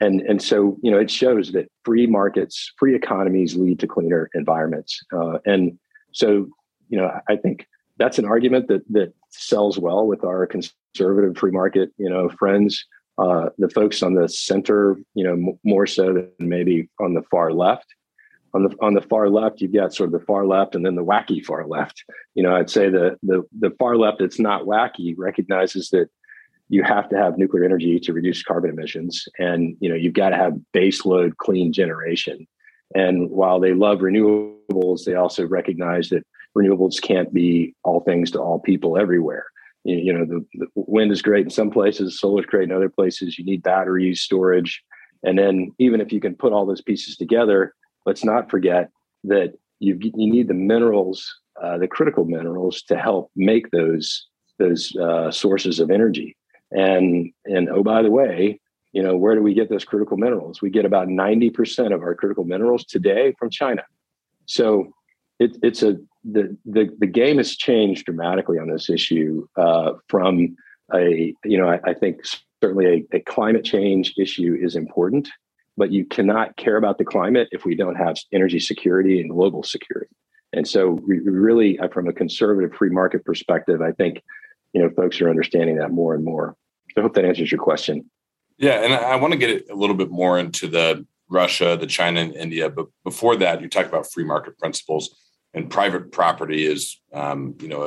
and 0.00 0.20
and 0.22 0.42
so 0.42 0.76
you 0.82 0.90
know 0.90 0.98
it 0.98 1.10
shows 1.10 1.52
that 1.52 1.68
free 1.84 2.06
markets, 2.06 2.72
free 2.78 2.94
economies 2.94 3.56
lead 3.56 3.78
to 3.80 3.86
cleaner 3.86 4.30
environments. 4.34 5.00
Uh, 5.12 5.38
and 5.46 5.78
so 6.12 6.46
you 6.88 6.98
know 6.98 7.10
I 7.28 7.36
think 7.36 7.66
that's 7.96 8.18
an 8.18 8.24
argument 8.24 8.68
that 8.68 8.82
that 8.90 9.12
sells 9.30 9.78
well 9.78 10.06
with 10.06 10.24
our 10.24 10.46
conservative 10.46 11.36
free 11.36 11.52
market 11.52 11.90
you 11.96 12.08
know 12.08 12.28
friends. 12.28 12.84
Uh, 13.16 13.48
the 13.58 13.68
folks 13.68 14.02
on 14.02 14.14
the 14.14 14.28
center, 14.28 14.96
you 15.14 15.22
know, 15.22 15.34
m- 15.34 15.58
more 15.62 15.86
so 15.86 16.12
than 16.12 16.30
maybe 16.40 16.88
on 16.98 17.14
the 17.14 17.22
far 17.30 17.52
left. 17.52 17.86
On 18.54 18.64
the 18.64 18.76
on 18.80 18.94
the 18.94 19.02
far 19.02 19.28
left, 19.28 19.60
you've 19.60 19.72
got 19.72 19.94
sort 19.94 20.12
of 20.12 20.20
the 20.20 20.26
far 20.26 20.46
left, 20.46 20.74
and 20.74 20.84
then 20.84 20.94
the 20.94 21.04
wacky 21.04 21.44
far 21.44 21.66
left. 21.66 22.04
You 22.34 22.42
know, 22.42 22.54
I'd 22.54 22.70
say 22.70 22.88
the 22.88 23.16
the 23.22 23.42
the 23.58 23.70
far 23.78 23.96
left 23.96 24.18
that's 24.18 24.38
not 24.38 24.62
wacky 24.62 25.14
recognizes 25.16 25.90
that 25.90 26.08
you 26.68 26.82
have 26.82 27.08
to 27.08 27.16
have 27.16 27.38
nuclear 27.38 27.64
energy 27.64 28.00
to 28.00 28.12
reduce 28.12 28.42
carbon 28.42 28.70
emissions 28.70 29.28
and 29.38 29.76
you 29.80 29.88
know 29.88 29.94
you've 29.94 30.14
got 30.14 30.30
to 30.30 30.36
have 30.36 30.54
base 30.72 31.04
load 31.04 31.36
clean 31.36 31.72
generation 31.72 32.46
and 32.94 33.30
while 33.30 33.60
they 33.60 33.74
love 33.74 33.98
renewables 33.98 35.04
they 35.04 35.14
also 35.14 35.46
recognize 35.46 36.08
that 36.08 36.24
renewables 36.56 37.00
can't 37.00 37.32
be 37.32 37.74
all 37.84 38.00
things 38.00 38.30
to 38.30 38.40
all 38.40 38.58
people 38.58 38.96
everywhere 38.96 39.44
you, 39.84 39.96
you 39.96 40.12
know 40.12 40.24
the, 40.24 40.44
the, 40.54 40.66
wind 40.74 41.12
is 41.12 41.22
great 41.22 41.46
in 41.46 41.50
some 41.50 41.70
places 41.70 42.18
solar 42.18 42.40
is 42.40 42.46
great 42.46 42.64
in 42.64 42.72
other 42.72 42.88
places 42.88 43.38
you 43.38 43.44
need 43.44 43.62
batteries 43.62 44.20
storage 44.20 44.82
and 45.22 45.38
then 45.38 45.70
even 45.78 46.00
if 46.00 46.12
you 46.12 46.20
can 46.20 46.34
put 46.34 46.52
all 46.52 46.66
those 46.66 46.82
pieces 46.82 47.16
together 47.16 47.74
let's 48.06 48.24
not 48.24 48.50
forget 48.50 48.90
that 49.22 49.54
you, 49.80 49.98
you 50.00 50.30
need 50.30 50.48
the 50.48 50.54
minerals 50.54 51.40
uh, 51.62 51.78
the 51.78 51.88
critical 51.88 52.24
minerals 52.24 52.82
to 52.82 52.96
help 52.96 53.30
make 53.36 53.70
those 53.70 54.26
those 54.58 54.94
uh, 54.96 55.30
sources 55.30 55.80
of 55.80 55.90
energy 55.90 56.36
and 56.74 57.32
and 57.46 57.70
oh 57.70 57.82
by 57.82 58.02
the 58.02 58.10
way, 58.10 58.60
you 58.92 59.02
know 59.02 59.16
where 59.16 59.34
do 59.34 59.42
we 59.42 59.54
get 59.54 59.70
those 59.70 59.84
critical 59.84 60.16
minerals? 60.16 60.60
We 60.60 60.70
get 60.70 60.84
about 60.84 61.08
ninety 61.08 61.48
percent 61.48 61.94
of 61.94 62.02
our 62.02 62.14
critical 62.14 62.44
minerals 62.44 62.84
today 62.84 63.34
from 63.38 63.48
China. 63.48 63.82
So 64.46 64.92
it, 65.38 65.56
it's 65.62 65.82
a 65.82 65.96
the, 66.24 66.56
the 66.64 66.90
the 66.98 67.06
game 67.06 67.36
has 67.36 67.56
changed 67.56 68.06
dramatically 68.06 68.58
on 68.58 68.68
this 68.68 68.88
issue 68.88 69.46
uh, 69.56 69.92
from 70.08 70.56
a 70.94 71.34
you 71.44 71.58
know 71.58 71.68
I, 71.68 71.80
I 71.84 71.94
think 71.94 72.20
certainly 72.62 73.06
a, 73.12 73.16
a, 73.16 73.20
climate 73.20 73.64
change 73.64 74.14
issue 74.16 74.56
is 74.58 74.74
important, 74.74 75.28
but 75.76 75.90
you 75.90 76.06
cannot 76.06 76.56
care 76.56 76.76
about 76.76 76.96
the 76.96 77.04
climate 77.04 77.48
if 77.52 77.64
we 77.64 77.74
don't 77.74 77.96
have 77.96 78.16
energy 78.32 78.58
security 78.58 79.20
and 79.20 79.28
global 79.28 79.62
security. 79.62 80.10
And 80.54 80.66
so, 80.66 80.92
we 81.06 81.18
really, 81.18 81.78
uh, 81.78 81.88
from 81.88 82.08
a 82.08 82.12
conservative 82.12 82.74
free 82.74 82.90
market 82.90 83.24
perspective, 83.24 83.82
I 83.82 83.92
think 83.92 84.22
you 84.72 84.82
know 84.82 84.90
folks 84.90 85.20
are 85.20 85.28
understanding 85.28 85.76
that 85.76 85.90
more 85.90 86.14
and 86.14 86.24
more. 86.24 86.56
So 86.94 87.00
I 87.00 87.02
hope 87.02 87.14
that 87.14 87.24
answers 87.24 87.50
your 87.50 87.60
question. 87.60 88.10
Yeah, 88.56 88.84
and 88.84 88.94
I 88.94 89.16
want 89.16 89.32
to 89.32 89.38
get 89.38 89.68
a 89.68 89.74
little 89.74 89.96
bit 89.96 90.10
more 90.10 90.38
into 90.38 90.68
the 90.68 91.04
Russia, 91.28 91.76
the 91.78 91.86
China, 91.86 92.20
and 92.20 92.34
India. 92.36 92.70
But 92.70 92.86
before 93.02 93.36
that, 93.36 93.60
you 93.60 93.68
talk 93.68 93.86
about 93.86 94.10
free 94.10 94.24
market 94.24 94.58
principles, 94.58 95.23
and 95.54 95.70
private 95.70 96.12
property 96.12 96.66
is, 96.66 97.00
um, 97.12 97.54
you 97.60 97.68
know, 97.68 97.82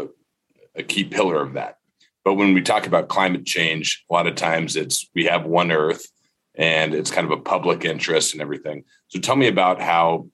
a, 0.76 0.80
a 0.80 0.84
key 0.84 1.04
pillar 1.04 1.42
of 1.42 1.54
that. 1.54 1.78
But 2.24 2.36
when 2.36 2.54
we 2.54 2.62
talk 2.62 2.88
about 2.88 3.08
climate 3.08 3.46
change, 3.46 4.04
a 4.10 4.14
lot 4.14 4.28
of 4.28 4.36
times 4.36 4.76
it's 4.76 5.10
we 5.14 5.26
have 5.26 5.46
one 5.46 5.72
Earth, 5.72 6.08
and 6.56 6.94
it's 6.94 7.12
kind 7.12 7.26
of 7.26 7.32
a 7.32 7.42
public 7.42 7.86
interest 7.86 8.34
and 8.34 8.42
everything. 8.42 8.84
So 9.10 9.20
tell 9.20 9.36
me 9.36 9.48
about 9.48 9.80
how 9.80 10.28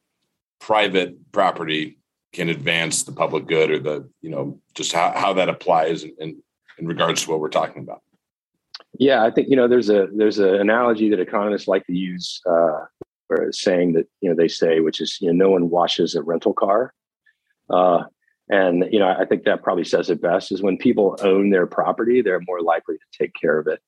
private 0.59 1.31
property 1.31 1.97
can 2.31 2.49
advance 2.49 3.03
the 3.03 3.11
public 3.11 3.45
good, 3.45 3.69
or 3.69 3.79
the 3.79 4.09
you 4.21 4.29
know 4.29 4.59
just 4.73 4.91
how, 4.91 5.13
how 5.15 5.33
that 5.33 5.49
applies 5.49 6.03
in, 6.03 6.15
in, 6.19 6.41
in 6.79 6.87
regards 6.87 7.23
to 7.23 7.29
what 7.29 7.39
we're 7.39 7.49
talking 7.49 7.83
about. 7.83 8.01
Yeah, 8.97 9.23
I 9.23 9.31
think 9.31 9.49
you 9.49 9.55
know 9.55 9.67
there's 9.67 9.89
a 9.89 10.07
there's 10.15 10.39
an 10.39 10.55
analogy 10.55 11.09
that 11.09 11.19
economists 11.19 11.67
like 11.67 11.85
to 11.87 11.95
use, 11.95 12.41
uh, 12.47 12.85
or 13.29 13.51
saying 13.51 13.93
that 13.93 14.07
you 14.21 14.29
know 14.29 14.35
they 14.35 14.47
say, 14.47 14.79
which 14.79 14.99
is 14.99 15.17
you 15.21 15.31
know 15.31 15.45
no 15.45 15.51
one 15.51 15.69
washes 15.69 16.15
a 16.15 16.23
rental 16.23 16.53
car, 16.53 16.93
uh, 17.69 18.03
and 18.49 18.85
you 18.91 18.99
know 18.99 19.07
I 19.07 19.25
think 19.25 19.43
that 19.43 19.63
probably 19.63 19.83
says 19.83 20.09
it 20.09 20.21
best. 20.21 20.51
Is 20.51 20.61
when 20.61 20.77
people 20.77 21.17
own 21.21 21.49
their 21.49 21.67
property, 21.67 22.21
they're 22.21 22.41
more 22.47 22.61
likely 22.61 22.95
to 22.95 23.17
take 23.17 23.31
care 23.39 23.59
of 23.59 23.67
it, 23.67 23.79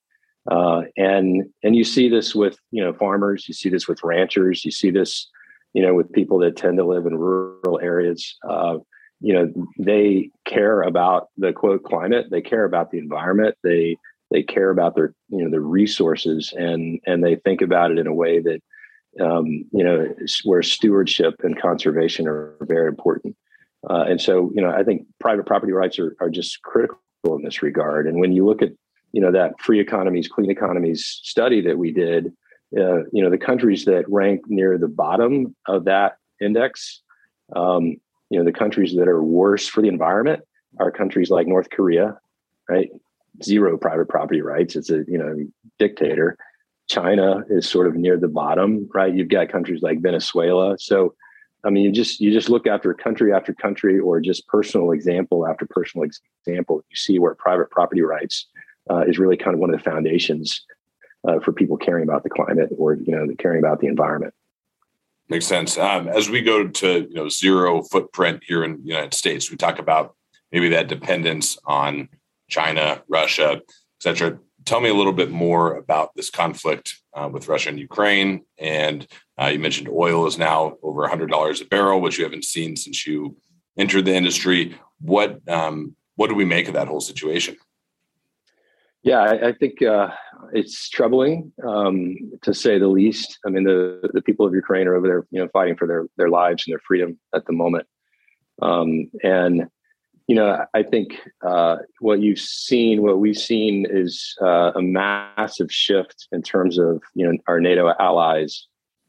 uh, 0.50 0.82
and 0.96 1.44
and 1.62 1.76
you 1.76 1.84
see 1.84 2.08
this 2.08 2.34
with 2.34 2.58
you 2.70 2.82
know 2.82 2.92
farmers, 2.92 3.46
you 3.48 3.54
see 3.54 3.68
this 3.68 3.86
with 3.88 4.02
ranchers, 4.02 4.64
you 4.64 4.70
see 4.70 4.90
this 4.90 5.28
you 5.74 5.82
know 5.82 5.94
with 5.94 6.12
people 6.12 6.38
that 6.40 6.56
tend 6.56 6.78
to 6.78 6.84
live 6.84 7.06
in 7.06 7.16
rural 7.16 7.78
areas. 7.82 8.36
Uh, 8.48 8.78
you 9.20 9.32
know 9.32 9.52
they 9.78 10.30
care 10.44 10.82
about 10.82 11.28
the 11.36 11.52
quote 11.52 11.82
climate, 11.84 12.26
they 12.30 12.42
care 12.42 12.64
about 12.64 12.90
the 12.90 12.98
environment, 12.98 13.56
they 13.62 13.96
they 14.30 14.42
care 14.42 14.70
about 14.70 14.94
their 14.94 15.14
you 15.28 15.42
know 15.42 15.50
the 15.50 15.60
resources 15.60 16.52
and 16.56 17.00
and 17.06 17.24
they 17.24 17.36
think 17.36 17.62
about 17.62 17.90
it 17.90 17.98
in 17.98 18.06
a 18.06 18.14
way 18.14 18.40
that 18.40 18.60
um, 19.20 19.46
you 19.72 19.84
know 19.84 20.14
where 20.44 20.62
stewardship 20.62 21.34
and 21.42 21.60
conservation 21.60 22.26
are 22.26 22.56
very 22.62 22.88
important 22.88 23.36
uh, 23.88 24.04
and 24.08 24.20
so 24.20 24.50
you 24.54 24.62
know 24.62 24.70
i 24.70 24.82
think 24.82 25.06
private 25.20 25.46
property 25.46 25.72
rights 25.72 25.98
are, 25.98 26.16
are 26.20 26.30
just 26.30 26.62
critical 26.62 26.98
in 27.24 27.42
this 27.42 27.62
regard 27.62 28.06
and 28.06 28.20
when 28.20 28.32
you 28.32 28.44
look 28.44 28.62
at 28.62 28.70
you 29.12 29.20
know 29.20 29.32
that 29.32 29.58
free 29.60 29.80
economies 29.80 30.28
clean 30.28 30.50
economies 30.50 31.20
study 31.22 31.60
that 31.60 31.78
we 31.78 31.92
did 31.92 32.32
uh, 32.78 33.04
you 33.12 33.22
know 33.22 33.30
the 33.30 33.38
countries 33.38 33.84
that 33.84 34.04
rank 34.08 34.42
near 34.48 34.76
the 34.78 34.88
bottom 34.88 35.54
of 35.66 35.84
that 35.84 36.16
index 36.40 37.02
um, 37.54 37.96
you 38.30 38.38
know 38.38 38.44
the 38.44 38.52
countries 38.52 38.94
that 38.96 39.08
are 39.08 39.22
worse 39.22 39.66
for 39.68 39.82
the 39.82 39.88
environment 39.88 40.42
are 40.78 40.90
countries 40.90 41.30
like 41.30 41.46
north 41.46 41.70
korea 41.70 42.18
right 42.68 42.90
zero 43.42 43.76
private 43.76 44.08
property 44.08 44.40
rights. 44.40 44.76
It's 44.76 44.90
a 44.90 45.04
you 45.08 45.18
know 45.18 45.36
dictator. 45.78 46.36
China 46.88 47.44
is 47.50 47.68
sort 47.68 47.88
of 47.88 47.96
near 47.96 48.16
the 48.16 48.28
bottom, 48.28 48.88
right? 48.94 49.12
You've 49.12 49.28
got 49.28 49.48
countries 49.48 49.82
like 49.82 50.00
Venezuela. 50.00 50.76
So, 50.78 51.14
I 51.66 51.70
mean, 51.70 51.84
you 51.84 51.90
just 51.90 52.20
you 52.20 52.32
just 52.32 52.48
look 52.48 52.68
after 52.68 52.94
country 52.94 53.32
after 53.32 53.52
country, 53.52 53.98
or 53.98 54.20
just 54.20 54.46
personal 54.46 54.92
example 54.92 55.46
after 55.48 55.66
personal 55.66 56.06
example. 56.06 56.84
You 56.88 56.96
see 56.96 57.18
where 57.18 57.34
private 57.34 57.70
property 57.70 58.02
rights 58.02 58.46
uh, 58.88 59.04
is 59.08 59.18
really 59.18 59.36
kind 59.36 59.52
of 59.52 59.58
one 59.58 59.74
of 59.74 59.76
the 59.76 59.82
foundations 59.82 60.64
uh, 61.26 61.40
for 61.40 61.52
people 61.52 61.76
caring 61.76 62.04
about 62.04 62.22
the 62.22 62.30
climate 62.30 62.70
or 62.78 62.94
you 62.94 63.12
know 63.12 63.26
caring 63.38 63.58
about 63.58 63.80
the 63.80 63.88
environment. 63.88 64.32
Makes 65.28 65.46
sense. 65.46 65.76
Um, 65.76 66.06
as 66.06 66.30
we 66.30 66.40
go 66.40 66.68
to 66.68 67.00
you 67.00 67.14
know 67.14 67.28
zero 67.28 67.82
footprint 67.82 68.44
here 68.46 68.62
in 68.62 68.76
the 68.76 68.86
United 68.86 69.14
States, 69.14 69.50
we 69.50 69.56
talk 69.56 69.80
about 69.80 70.14
maybe 70.52 70.68
that 70.68 70.86
dependence 70.86 71.58
on 71.64 72.08
China, 72.48 73.02
Russia, 73.08 73.60
etc. 73.98 74.38
Tell 74.66 74.80
me 74.80 74.88
a 74.88 74.94
little 74.94 75.12
bit 75.12 75.30
more 75.30 75.76
about 75.76 76.14
this 76.16 76.28
conflict 76.28 76.96
uh, 77.14 77.28
with 77.32 77.48
Russia 77.48 77.70
and 77.70 77.78
Ukraine. 77.78 78.44
And 78.58 79.06
uh, 79.40 79.46
you 79.46 79.60
mentioned 79.60 79.88
oil 79.88 80.26
is 80.26 80.38
now 80.38 80.76
over 80.82 81.06
$100 81.06 81.62
a 81.62 81.64
barrel, 81.66 82.00
which 82.00 82.18
you 82.18 82.24
haven't 82.24 82.44
seen 82.44 82.76
since 82.76 83.06
you 83.06 83.36
entered 83.78 84.04
the 84.04 84.14
industry. 84.14 84.76
What 85.00 85.40
um, 85.48 85.94
what 86.16 86.28
do 86.28 86.34
we 86.34 86.44
make 86.44 86.66
of 86.66 86.74
that 86.74 86.88
whole 86.88 87.00
situation? 87.00 87.56
Yeah, 89.02 89.20
I, 89.20 89.48
I 89.48 89.52
think 89.52 89.82
uh, 89.82 90.08
it's 90.52 90.88
troubling 90.88 91.52
um, 91.64 92.16
to 92.42 92.52
say 92.52 92.78
the 92.78 92.88
least. 92.88 93.38
I 93.46 93.50
mean, 93.50 93.62
the 93.62 94.10
the 94.12 94.22
people 94.22 94.46
of 94.46 94.54
Ukraine 94.54 94.88
are 94.88 94.96
over 94.96 95.06
there, 95.06 95.26
you 95.30 95.40
know, 95.40 95.48
fighting 95.52 95.76
for 95.76 95.86
their 95.86 96.06
their 96.16 96.28
lives 96.28 96.64
and 96.66 96.72
their 96.72 96.82
freedom 96.84 97.16
at 97.32 97.46
the 97.46 97.52
moment. 97.52 97.86
Um, 98.60 99.10
and 99.22 99.68
you 100.26 100.34
know, 100.34 100.64
I 100.74 100.82
think 100.82 101.20
uh, 101.46 101.76
what 102.00 102.20
you've 102.20 102.40
seen, 102.40 103.02
what 103.02 103.20
we've 103.20 103.36
seen, 103.36 103.86
is 103.88 104.34
uh, 104.42 104.72
a 104.74 104.82
massive 104.82 105.70
shift 105.70 106.26
in 106.32 106.42
terms 106.42 106.78
of 106.78 107.02
you 107.14 107.26
know 107.26 107.38
our 107.46 107.60
NATO 107.60 107.92
allies 108.00 108.66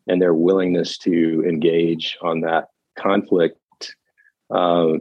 and 0.07 0.21
their 0.21 0.33
willingness 0.33 0.97
to 0.99 1.43
engage 1.47 2.17
on 2.21 2.41
that 2.41 2.65
conflict 2.97 3.57
uh, 4.53 4.93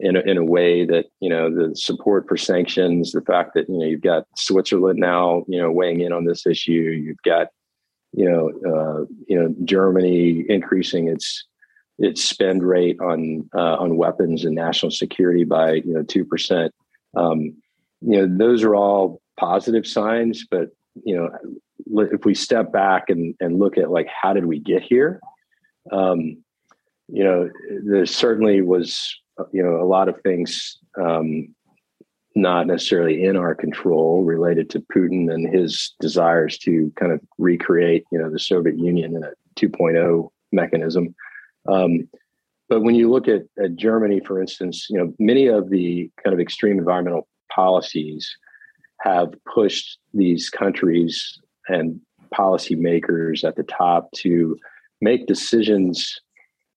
in 0.00 0.16
a, 0.16 0.20
in 0.20 0.38
a 0.38 0.44
way 0.44 0.84
that 0.84 1.06
you 1.20 1.28
know 1.28 1.54
the 1.54 1.76
support 1.76 2.26
for 2.28 2.36
sanctions, 2.36 3.12
the 3.12 3.22
fact 3.22 3.52
that 3.54 3.68
you 3.68 3.78
know 3.78 3.86
you've 3.86 4.00
got 4.00 4.26
Switzerland 4.36 4.98
now 4.98 5.44
you 5.46 5.60
know 5.60 5.70
weighing 5.70 6.00
in 6.00 6.12
on 6.12 6.24
this 6.24 6.46
issue, 6.46 6.72
you've 6.72 7.22
got 7.24 7.48
you 8.12 8.28
know 8.28 8.48
uh, 8.66 9.04
you 9.28 9.40
know 9.40 9.54
Germany 9.64 10.44
increasing 10.48 11.06
its 11.06 11.46
its 12.00 12.24
spend 12.24 12.62
rate 12.62 12.98
on 13.00 13.48
uh, 13.54 13.76
on 13.76 13.96
weapons 13.96 14.44
and 14.44 14.54
national 14.54 14.90
security 14.90 15.44
by 15.44 15.74
you 15.74 15.92
know 15.92 16.02
two 16.02 16.24
percent. 16.24 16.74
Um, 17.14 17.54
you 18.00 18.26
know 18.26 18.26
those 18.26 18.64
are 18.64 18.74
all 18.74 19.20
positive 19.38 19.86
signs, 19.86 20.46
but 20.50 20.70
you 21.04 21.16
know 21.16 21.30
if 22.10 22.24
we 22.24 22.34
step 22.34 22.72
back 22.72 23.04
and 23.08 23.34
and 23.38 23.58
look 23.58 23.76
at 23.76 23.90
like 23.90 24.08
how 24.08 24.32
did 24.32 24.46
we 24.46 24.58
get 24.58 24.82
here, 24.82 25.20
um, 25.92 26.42
you 27.08 27.22
know 27.22 27.50
there 27.84 28.06
certainly 28.06 28.62
was 28.62 29.14
you 29.52 29.62
know 29.62 29.80
a 29.80 29.84
lot 29.84 30.08
of 30.08 30.20
things 30.22 30.78
um, 30.98 31.54
not 32.34 32.66
necessarily 32.66 33.24
in 33.24 33.36
our 33.36 33.54
control 33.54 34.22
related 34.22 34.70
to 34.70 34.84
Putin 34.94 35.32
and 35.32 35.54
his 35.54 35.94
desires 36.00 36.56
to 36.58 36.90
kind 36.96 37.12
of 37.12 37.20
recreate 37.36 38.04
you 38.10 38.18
know 38.18 38.30
the 38.30 38.38
Soviet 38.38 38.78
Union 38.78 39.16
in 39.16 39.22
a 39.22 39.32
2.0 39.56 40.30
mechanism. 40.50 41.14
Um, 41.68 42.08
but 42.68 42.82
when 42.82 42.94
you 42.94 43.10
look 43.10 43.26
at, 43.26 43.42
at 43.62 43.76
Germany, 43.76 44.20
for 44.24 44.40
instance, 44.40 44.86
you 44.88 44.98
know 44.98 45.12
many 45.18 45.46
of 45.46 45.70
the 45.70 46.10
kind 46.22 46.34
of 46.34 46.40
extreme 46.40 46.78
environmental 46.78 47.28
policies 47.52 48.30
have 49.00 49.32
pushed 49.52 49.98
these 50.14 50.50
countries 50.50 51.38
and 51.68 52.00
policymakers 52.34 53.44
at 53.44 53.56
the 53.56 53.64
top 53.64 54.10
to 54.12 54.56
make 55.00 55.26
decisions 55.26 56.20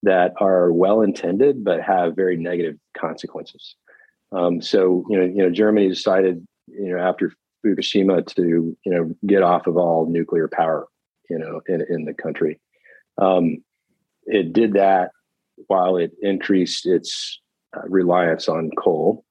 that 0.01 0.33
are 0.39 0.71
well 0.71 1.01
intended 1.01 1.63
but 1.63 1.81
have 1.81 2.15
very 2.15 2.37
negative 2.37 2.75
consequences. 2.97 3.75
Um, 4.31 4.61
so 4.61 5.05
you 5.09 5.17
know, 5.17 5.25
you 5.25 5.43
know, 5.43 5.49
Germany 5.49 5.89
decided 5.89 6.45
you 6.67 6.95
know 6.95 6.99
after 6.99 7.31
Fukushima 7.65 8.25
to 8.35 8.75
you 8.83 8.91
know 8.91 9.13
get 9.25 9.43
off 9.43 9.67
of 9.67 9.77
all 9.77 10.07
nuclear 10.09 10.47
power, 10.47 10.87
you 11.29 11.37
know, 11.37 11.61
in 11.67 11.85
in 11.87 12.05
the 12.05 12.13
country. 12.13 12.59
Um, 13.19 13.63
it 14.25 14.53
did 14.53 14.73
that 14.73 15.11
while 15.67 15.97
it 15.97 16.11
increased 16.21 16.85
its 16.85 17.39
uh, 17.75 17.81
reliance 17.87 18.47
on 18.47 18.69
coal. 18.77 19.23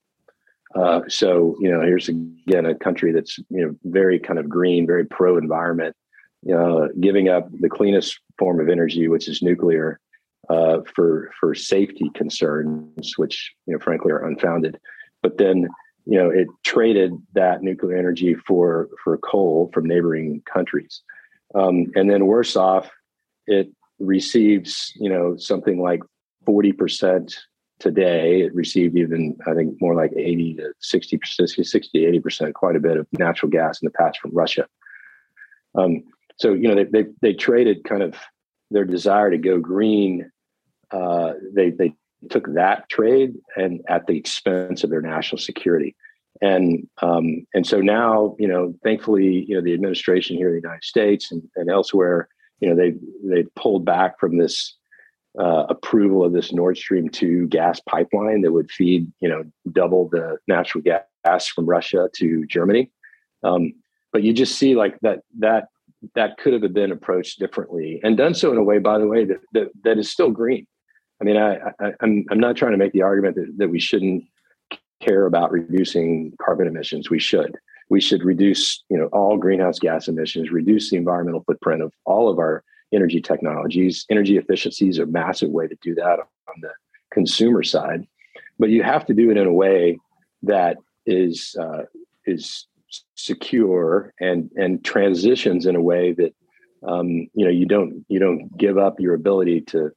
Uh, 0.74 1.02
so 1.08 1.56
you 1.60 1.70
know, 1.70 1.82
here's 1.82 2.08
again 2.08 2.66
a 2.66 2.74
country 2.74 3.12
that's 3.12 3.38
you 3.50 3.66
know 3.66 3.76
very 3.84 4.18
kind 4.18 4.38
of 4.38 4.48
green, 4.48 4.86
very 4.86 5.04
pro 5.04 5.36
environment, 5.36 5.94
you 6.42 6.54
know, 6.54 6.88
giving 7.00 7.28
up 7.28 7.48
the 7.60 7.68
cleanest 7.68 8.18
form 8.38 8.60
of 8.60 8.68
energy, 8.68 9.06
which 9.08 9.28
is 9.28 9.42
nuclear, 9.42 10.00
uh, 10.48 10.78
for 10.94 11.30
for 11.38 11.54
safety 11.54 12.10
concerns, 12.14 13.14
which 13.16 13.52
you 13.66 13.74
know 13.74 13.78
frankly 13.80 14.12
are 14.12 14.24
unfounded. 14.24 14.78
But 15.22 15.36
then 15.36 15.68
you 16.06 16.18
know 16.18 16.30
it 16.30 16.48
traded 16.64 17.12
that 17.34 17.62
nuclear 17.62 17.96
energy 17.96 18.34
for 18.34 18.88
for 19.04 19.18
coal 19.18 19.70
from 19.74 19.86
neighboring 19.86 20.42
countries, 20.52 21.02
um, 21.54 21.86
and 21.94 22.10
then 22.10 22.26
worse 22.26 22.56
off, 22.56 22.90
it 23.46 23.68
receives 24.02 24.92
you 24.96 25.08
know 25.08 25.36
something 25.36 25.80
like 25.80 26.00
forty 26.44 26.72
percent 26.72 27.38
today. 27.78 28.42
It 28.42 28.54
received 28.54 28.96
even 28.96 29.36
I 29.46 29.54
think 29.54 29.80
more 29.80 29.94
like 29.94 30.12
eighty 30.16 30.54
to 30.54 30.72
60 30.80 31.20
60 31.24 32.06
80 32.06 32.20
percent, 32.20 32.54
quite 32.54 32.76
a 32.76 32.80
bit 32.80 32.96
of 32.96 33.06
natural 33.12 33.50
gas 33.50 33.80
in 33.80 33.86
the 33.86 33.92
past 33.92 34.18
from 34.20 34.34
Russia. 34.34 34.66
Um, 35.74 36.04
so 36.36 36.52
you 36.52 36.68
know 36.68 36.74
they, 36.74 36.84
they 36.84 37.08
they 37.20 37.32
traded 37.32 37.84
kind 37.84 38.02
of 38.02 38.16
their 38.72 38.84
desire 38.84 39.30
to 39.30 39.38
go 39.38 39.58
green, 39.58 40.30
uh, 40.90 41.34
they 41.54 41.70
they 41.70 41.94
took 42.30 42.52
that 42.54 42.88
trade 42.88 43.34
and 43.56 43.80
at 43.88 44.06
the 44.06 44.16
expense 44.16 44.84
of 44.84 44.90
their 44.90 45.02
national 45.02 45.38
security. 45.38 45.94
And 46.40 46.88
um, 47.02 47.46
and 47.54 47.66
so 47.66 47.80
now, 47.80 48.34
you 48.38 48.48
know, 48.48 48.74
thankfully, 48.82 49.44
you 49.46 49.54
know, 49.54 49.60
the 49.60 49.74
administration 49.74 50.36
here 50.36 50.48
in 50.48 50.54
the 50.54 50.60
United 50.62 50.84
States 50.84 51.30
and, 51.30 51.42
and 51.56 51.70
elsewhere, 51.70 52.28
you 52.62 52.68
know, 52.68 52.76
they 52.76 52.94
they 53.24 53.42
pulled 53.56 53.84
back 53.84 54.18
from 54.20 54.38
this 54.38 54.76
uh, 55.38 55.66
approval 55.68 56.24
of 56.24 56.32
this 56.32 56.52
Nord 56.52 56.78
Stream 56.78 57.08
two 57.08 57.48
gas 57.48 57.80
pipeline 57.80 58.42
that 58.42 58.52
would 58.52 58.70
feed, 58.70 59.10
you 59.20 59.28
know, 59.28 59.44
double 59.72 60.08
the 60.08 60.38
natural 60.46 60.82
gas 60.82 61.48
from 61.48 61.66
Russia 61.66 62.08
to 62.14 62.46
Germany. 62.46 62.90
Um, 63.42 63.74
but 64.12 64.22
you 64.22 64.32
just 64.32 64.56
see 64.56 64.76
like 64.76 64.98
that 65.00 65.22
that 65.40 65.68
that 66.14 66.38
could 66.38 66.52
have 66.52 66.72
been 66.72 66.92
approached 66.92 67.40
differently 67.40 68.00
and 68.04 68.16
done 68.16 68.34
so 68.34 68.52
in 68.52 68.58
a 68.58 68.62
way, 68.62 68.78
by 68.78 68.98
the 68.98 69.08
way, 69.08 69.24
that 69.24 69.40
that, 69.52 69.68
that 69.82 69.98
is 69.98 70.10
still 70.10 70.30
green. 70.30 70.66
I 71.20 71.24
mean, 71.24 71.36
I, 71.36 71.56
I, 71.56 71.58
am 71.80 71.94
I'm, 72.00 72.24
I'm 72.30 72.40
not 72.40 72.56
trying 72.56 72.72
to 72.72 72.78
make 72.78 72.92
the 72.92 73.02
argument 73.02 73.34
that, 73.36 73.52
that 73.56 73.68
we 73.68 73.80
shouldn't 73.80 74.24
care 75.00 75.26
about 75.26 75.50
reducing 75.50 76.32
carbon 76.40 76.68
emissions. 76.68 77.10
We 77.10 77.18
should. 77.18 77.56
We 77.92 78.00
should 78.00 78.24
reduce, 78.24 78.82
you 78.88 78.96
know, 78.96 79.08
all 79.12 79.36
greenhouse 79.36 79.78
gas 79.78 80.08
emissions, 80.08 80.50
reduce 80.50 80.88
the 80.88 80.96
environmental 80.96 81.44
footprint 81.46 81.82
of 81.82 81.92
all 82.06 82.30
of 82.30 82.38
our 82.38 82.64
energy 82.90 83.20
technologies. 83.20 84.06
Energy 84.08 84.38
efficiency 84.38 84.88
is 84.88 84.98
a 84.98 85.04
massive 85.04 85.50
way 85.50 85.66
to 85.66 85.76
do 85.82 85.94
that 85.96 86.18
on 86.18 86.54
the 86.62 86.70
consumer 87.12 87.62
side, 87.62 88.06
but 88.58 88.70
you 88.70 88.82
have 88.82 89.04
to 89.04 89.12
do 89.12 89.30
it 89.30 89.36
in 89.36 89.46
a 89.46 89.52
way 89.52 89.98
that 90.42 90.78
is 91.04 91.54
uh, 91.60 91.82
is 92.24 92.66
secure 93.14 94.14
and 94.18 94.50
and 94.56 94.82
transitions 94.82 95.66
in 95.66 95.76
a 95.76 95.82
way 95.82 96.14
that 96.14 96.32
um, 96.88 97.28
you 97.34 97.44
know 97.44 97.50
you 97.50 97.66
don't 97.66 98.06
you 98.08 98.18
don't 98.18 98.56
give 98.56 98.78
up 98.78 99.00
your 99.00 99.12
ability 99.12 99.60
to 99.60 99.90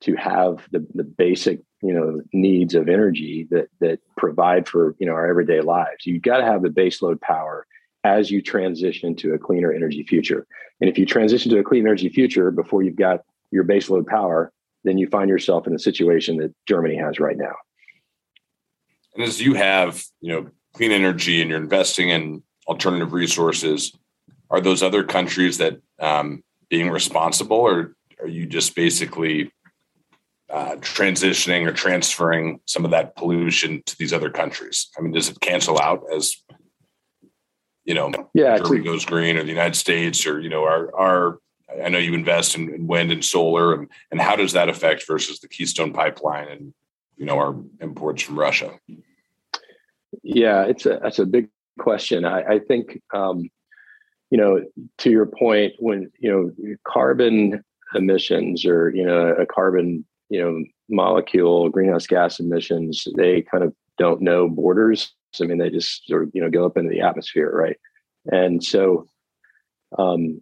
to 0.00 0.16
have 0.16 0.66
the, 0.70 0.86
the 0.94 1.04
basic 1.04 1.60
you 1.84 1.92
know 1.92 2.22
needs 2.32 2.74
of 2.74 2.88
energy 2.88 3.46
that 3.50 3.68
that 3.80 4.00
provide 4.16 4.66
for 4.66 4.96
you 4.98 5.06
know 5.06 5.12
our 5.12 5.28
everyday 5.28 5.60
lives. 5.60 6.06
You've 6.06 6.22
got 6.22 6.38
to 6.38 6.44
have 6.44 6.62
the 6.62 6.70
baseload 6.70 7.20
power 7.20 7.66
as 8.04 8.30
you 8.30 8.40
transition 8.40 9.14
to 9.16 9.34
a 9.34 9.38
cleaner 9.38 9.72
energy 9.72 10.02
future. 10.02 10.46
And 10.80 10.90
if 10.90 10.98
you 10.98 11.06
transition 11.06 11.50
to 11.52 11.58
a 11.58 11.62
clean 11.62 11.86
energy 11.86 12.08
future 12.08 12.50
before 12.50 12.82
you've 12.82 12.96
got 12.96 13.20
your 13.50 13.64
baseload 13.64 14.06
power 14.06 14.50
then 14.84 14.98
you 14.98 15.08
find 15.08 15.30
yourself 15.30 15.66
in 15.66 15.72
the 15.72 15.78
situation 15.78 16.36
that 16.36 16.54
germany 16.66 16.96
has 16.96 17.18
right 17.18 17.36
now. 17.36 17.54
And 19.14 19.24
as 19.24 19.40
you 19.40 19.54
have 19.54 20.02
you 20.20 20.32
know 20.32 20.50
clean 20.74 20.90
energy 20.90 21.40
and 21.40 21.50
you're 21.50 21.60
investing 21.60 22.08
in 22.08 22.42
alternative 22.66 23.12
resources, 23.12 23.92
are 24.50 24.60
those 24.60 24.82
other 24.82 25.04
countries 25.04 25.58
that 25.58 25.80
um, 26.00 26.42
being 26.70 26.90
responsible, 26.90 27.58
or 27.58 27.94
are 28.20 28.28
you 28.28 28.46
just 28.46 28.74
basically 28.74 29.52
uh, 30.50 30.76
transitioning 30.76 31.66
or 31.66 31.72
transferring 31.72 32.60
some 32.66 32.84
of 32.84 32.90
that 32.90 33.16
pollution 33.16 33.82
to 33.86 33.96
these 33.98 34.12
other 34.12 34.30
countries? 34.30 34.88
I 34.98 35.00
mean, 35.00 35.12
does 35.12 35.28
it 35.28 35.40
cancel 35.40 35.80
out 35.80 36.04
as 36.14 36.36
you 37.84 37.94
know, 37.94 38.10
yeah, 38.32 38.56
Germany 38.58 38.82
goes 38.82 39.04
green, 39.04 39.36
or 39.36 39.42
the 39.42 39.50
United 39.50 39.76
States, 39.76 40.26
or 40.26 40.40
you 40.40 40.48
know, 40.48 40.64
our 40.64 40.94
our 40.96 41.38
I 41.82 41.88
know 41.88 41.98
you 41.98 42.14
invest 42.14 42.56
in, 42.56 42.72
in 42.72 42.86
wind 42.86 43.12
and 43.12 43.24
solar, 43.24 43.74
and 43.74 43.90
and 44.10 44.20
how 44.20 44.36
does 44.36 44.52
that 44.52 44.68
affect 44.68 45.06
versus 45.06 45.40
the 45.40 45.48
Keystone 45.48 45.92
Pipeline 45.92 46.48
and 46.48 46.74
you 47.16 47.26
know 47.26 47.36
our 47.36 47.54
imports 47.80 48.22
from 48.22 48.38
Russia? 48.38 48.72
Yeah, 50.22 50.64
it's 50.64 50.86
a 50.86 50.98
that's 51.02 51.18
a 51.18 51.26
big 51.26 51.48
question. 51.78 52.24
I, 52.24 52.54
I 52.54 52.58
think, 52.58 53.02
um, 53.12 53.50
you 54.30 54.38
know, 54.38 54.64
to 54.98 55.10
your 55.10 55.26
point, 55.26 55.74
when 55.78 56.10
you 56.18 56.30
know 56.30 56.76
carbon 56.86 57.62
emissions 57.94 58.64
or 58.64 58.90
you 58.90 59.04
know 59.04 59.28
a 59.34 59.46
carbon 59.46 60.06
you 60.28 60.40
know 60.40 60.64
molecule 60.88 61.68
greenhouse 61.68 62.06
gas 62.06 62.40
emissions, 62.40 63.06
they 63.16 63.42
kind 63.42 63.64
of 63.64 63.74
don't 63.98 64.20
know 64.20 64.48
borders. 64.48 65.12
I 65.40 65.46
mean, 65.46 65.58
they 65.58 65.70
just 65.70 66.06
sort 66.06 66.24
of 66.24 66.30
you 66.34 66.40
know 66.40 66.50
go 66.50 66.64
up 66.66 66.76
into 66.76 66.90
the 66.90 67.00
atmosphere, 67.00 67.50
right? 67.50 67.76
And 68.26 68.62
so, 68.62 69.06
um, 69.98 70.40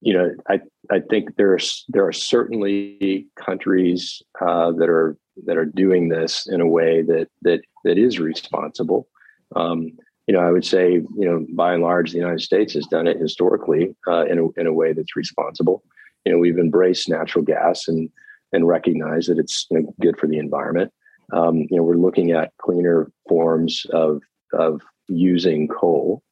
you 0.00 0.14
know, 0.14 0.30
I 0.48 0.60
I 0.90 1.00
think 1.00 1.36
there's 1.36 1.84
there 1.88 2.06
are 2.06 2.12
certainly 2.12 3.26
countries 3.36 4.22
uh, 4.40 4.72
that 4.72 4.88
are 4.88 5.16
that 5.46 5.56
are 5.56 5.64
doing 5.64 6.08
this 6.08 6.46
in 6.46 6.60
a 6.60 6.66
way 6.66 7.02
that 7.02 7.28
that 7.42 7.60
that 7.84 7.98
is 7.98 8.18
responsible. 8.18 9.08
Um, 9.56 9.92
you 10.26 10.34
know, 10.34 10.40
I 10.40 10.50
would 10.50 10.64
say, 10.64 10.92
you 10.92 11.06
know, 11.16 11.46
by 11.54 11.74
and 11.74 11.82
large, 11.82 12.12
the 12.12 12.18
United 12.18 12.40
States 12.40 12.72
has 12.74 12.86
done 12.86 13.06
it 13.06 13.18
historically 13.18 13.94
uh, 14.08 14.24
in, 14.24 14.38
a, 14.38 14.60
in 14.60 14.66
a 14.66 14.72
way 14.72 14.94
that's 14.94 15.16
responsible. 15.16 15.82
You 16.24 16.32
know, 16.32 16.38
we've 16.38 16.58
embraced 16.58 17.10
natural 17.10 17.44
gas 17.44 17.88
and 17.88 18.08
and 18.54 18.68
recognize 18.68 19.26
that 19.26 19.38
it's 19.38 19.66
you 19.70 19.80
know, 19.80 19.94
good 20.00 20.18
for 20.18 20.26
the 20.26 20.38
environment. 20.38 20.92
um, 21.32 21.56
you 21.70 21.76
know, 21.76 21.82
we're 21.82 21.96
looking 21.96 22.30
at 22.32 22.52
cleaner 22.58 23.10
forms 23.28 23.86
of 23.90 24.22
of 24.52 24.80
using 25.08 25.68
coal 25.68 26.22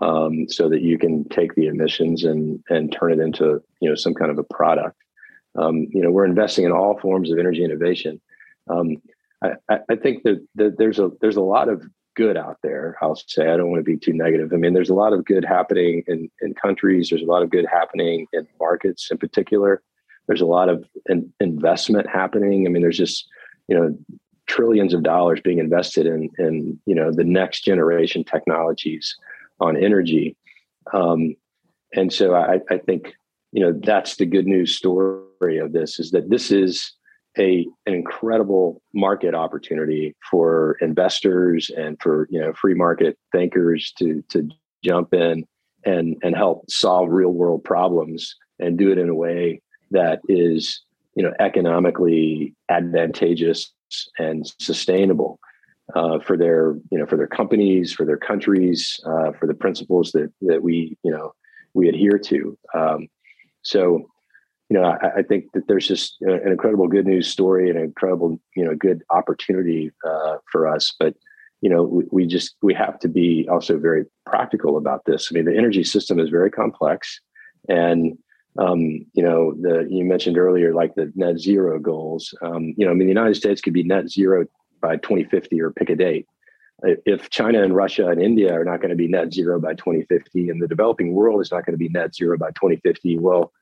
um, 0.00 0.48
so 0.48 0.68
that 0.68 0.82
you 0.82 0.98
can 0.98 1.28
take 1.28 1.54
the 1.54 1.66
emissions 1.66 2.24
and 2.24 2.62
and 2.68 2.92
turn 2.92 3.12
it 3.12 3.20
into 3.20 3.62
you 3.80 3.88
know 3.88 3.94
some 3.94 4.14
kind 4.14 4.30
of 4.30 4.38
a 4.38 4.44
product. 4.44 4.96
Um, 5.56 5.86
you 5.90 6.02
know, 6.02 6.10
we're 6.10 6.26
investing 6.26 6.64
in 6.64 6.72
all 6.72 6.98
forms 7.00 7.30
of 7.30 7.38
energy 7.38 7.64
innovation. 7.64 8.20
Um, 8.68 8.96
I, 9.42 9.80
I, 9.88 9.96
think 9.96 10.22
that, 10.22 10.46
that 10.56 10.78
there's 10.78 10.98
a 10.98 11.10
there's 11.20 11.36
a 11.36 11.42
lot 11.42 11.68
of 11.68 11.82
good 12.14 12.36
out 12.36 12.58
there. 12.62 12.96
I'll 13.00 13.16
say 13.16 13.48
I 13.48 13.56
don't 13.56 13.70
want 13.70 13.80
to 13.80 13.90
be 13.90 13.96
too 13.96 14.12
negative. 14.12 14.52
I 14.52 14.56
mean, 14.56 14.74
there's 14.74 14.90
a 14.90 14.94
lot 14.94 15.12
of 15.12 15.24
good 15.24 15.44
happening 15.44 16.04
in 16.06 16.30
in 16.42 16.54
countries. 16.54 17.08
There's 17.08 17.22
a 17.22 17.26
lot 17.26 17.42
of 17.42 17.50
good 17.50 17.66
happening 17.70 18.26
in 18.32 18.46
markets, 18.60 19.10
in 19.10 19.18
particular. 19.18 19.82
There's 20.30 20.40
a 20.40 20.46
lot 20.46 20.68
of 20.68 20.84
in, 21.06 21.32
investment 21.40 22.08
happening. 22.08 22.66
I 22.66 22.70
mean, 22.70 22.82
there's 22.82 22.96
just 22.96 23.26
you 23.66 23.76
know 23.76 23.98
trillions 24.46 24.94
of 24.94 25.02
dollars 25.02 25.40
being 25.40 25.58
invested 25.58 26.06
in 26.06 26.30
in 26.38 26.78
you 26.86 26.94
know 26.94 27.12
the 27.12 27.24
next 27.24 27.64
generation 27.64 28.24
technologies 28.24 29.16
on 29.60 29.76
energy 29.76 30.36
um, 30.92 31.34
and 31.94 32.12
so 32.12 32.34
I, 32.34 32.60
I 32.70 32.78
think 32.78 33.14
you 33.52 33.62
know 33.62 33.78
that's 33.82 34.16
the 34.16 34.26
good 34.26 34.46
news 34.46 34.76
story 34.76 35.58
of 35.58 35.72
this 35.72 35.98
is 35.98 36.10
that 36.12 36.30
this 36.30 36.50
is 36.50 36.92
a 37.38 37.66
an 37.86 37.94
incredible 37.94 38.82
market 38.94 39.34
opportunity 39.34 40.16
for 40.30 40.76
investors 40.80 41.70
and 41.76 42.00
for 42.00 42.28
you 42.30 42.40
know 42.40 42.52
free 42.52 42.74
market 42.74 43.18
thinkers 43.32 43.92
to 43.98 44.22
to 44.28 44.48
jump 44.84 45.14
in 45.14 45.44
and 45.84 46.16
and 46.22 46.36
help 46.36 46.70
solve 46.70 47.08
real 47.10 47.30
world 47.30 47.64
problems 47.64 48.36
and 48.58 48.78
do 48.78 48.90
it 48.90 48.98
in 48.98 49.08
a 49.08 49.14
way 49.14 49.60
that 49.90 50.20
is 50.28 50.82
you 51.14 51.22
know 51.22 51.32
economically 51.40 52.54
advantageous 52.68 53.72
and 54.18 54.52
sustainable 54.60 55.38
uh, 55.94 56.18
for 56.20 56.36
their 56.36 56.76
you 56.90 56.98
know 56.98 57.06
for 57.06 57.16
their 57.16 57.26
companies 57.26 57.92
for 57.92 58.04
their 58.04 58.16
countries 58.16 59.00
uh, 59.06 59.32
for 59.32 59.46
the 59.46 59.54
principles 59.54 60.12
that 60.12 60.32
that 60.42 60.62
we 60.62 60.96
you 61.02 61.10
know 61.10 61.32
we 61.74 61.88
adhere 61.88 62.18
to. 62.18 62.58
Um, 62.74 63.08
so 63.62 64.08
you 64.68 64.78
know 64.78 64.84
I, 64.84 65.18
I, 65.18 65.22
think 65.22 65.52
that 65.54 65.66
there's 65.68 65.86
just 65.86 66.16
an 66.20 66.50
incredible 66.50 66.88
good 66.88 67.06
news 67.06 67.28
story 67.28 67.68
and 67.68 67.78
an 67.78 67.84
incredible 67.84 68.40
you 68.56 68.64
know 68.64 68.74
good 68.74 69.02
opportunity 69.10 69.90
uh, 70.06 70.36
for 70.50 70.68
us. 70.68 70.94
But 70.98 71.14
you 71.60 71.70
know 71.70 71.82
we, 71.82 72.04
we 72.10 72.26
just 72.26 72.56
we 72.62 72.74
have 72.74 72.98
to 73.00 73.08
be 73.08 73.48
also 73.50 73.78
very 73.78 74.04
practical 74.26 74.76
about 74.76 75.04
this. 75.06 75.28
I 75.30 75.34
mean 75.34 75.44
the 75.44 75.56
energy 75.56 75.84
system 75.84 76.18
is 76.20 76.30
very 76.30 76.50
complex 76.50 77.20
and 77.68 78.16
um, 78.58 79.06
you 79.12 79.22
know, 79.22 79.54
the 79.54 79.86
you 79.88 80.04
mentioned 80.04 80.36
earlier, 80.36 80.74
like 80.74 80.94
the 80.94 81.12
net 81.14 81.38
zero 81.38 81.78
goals. 81.78 82.34
Um, 82.42 82.74
you 82.76 82.84
know, 82.84 82.90
I 82.90 82.94
mean, 82.94 83.06
the 83.06 83.14
United 83.14 83.36
States 83.36 83.60
could 83.60 83.72
be 83.72 83.84
net 83.84 84.08
zero 84.10 84.46
by 84.80 84.96
2050 84.96 85.60
or 85.60 85.70
pick 85.70 85.90
a 85.90 85.96
date. 85.96 86.26
If 86.82 87.28
China 87.28 87.62
and 87.62 87.76
Russia 87.76 88.08
and 88.08 88.22
India 88.22 88.52
are 88.54 88.64
not 88.64 88.80
going 88.80 88.90
to 88.90 88.96
be 88.96 89.06
net 89.06 89.32
zero 89.32 89.60
by 89.60 89.74
2050, 89.74 90.48
and 90.48 90.62
the 90.62 90.66
developing 90.66 91.12
world 91.12 91.42
is 91.42 91.52
not 91.52 91.66
going 91.66 91.74
to 91.74 91.78
be 91.78 91.90
net 91.90 92.14
zero 92.14 92.38
by 92.38 92.48
2050, 92.52 93.18
well, 93.18 93.52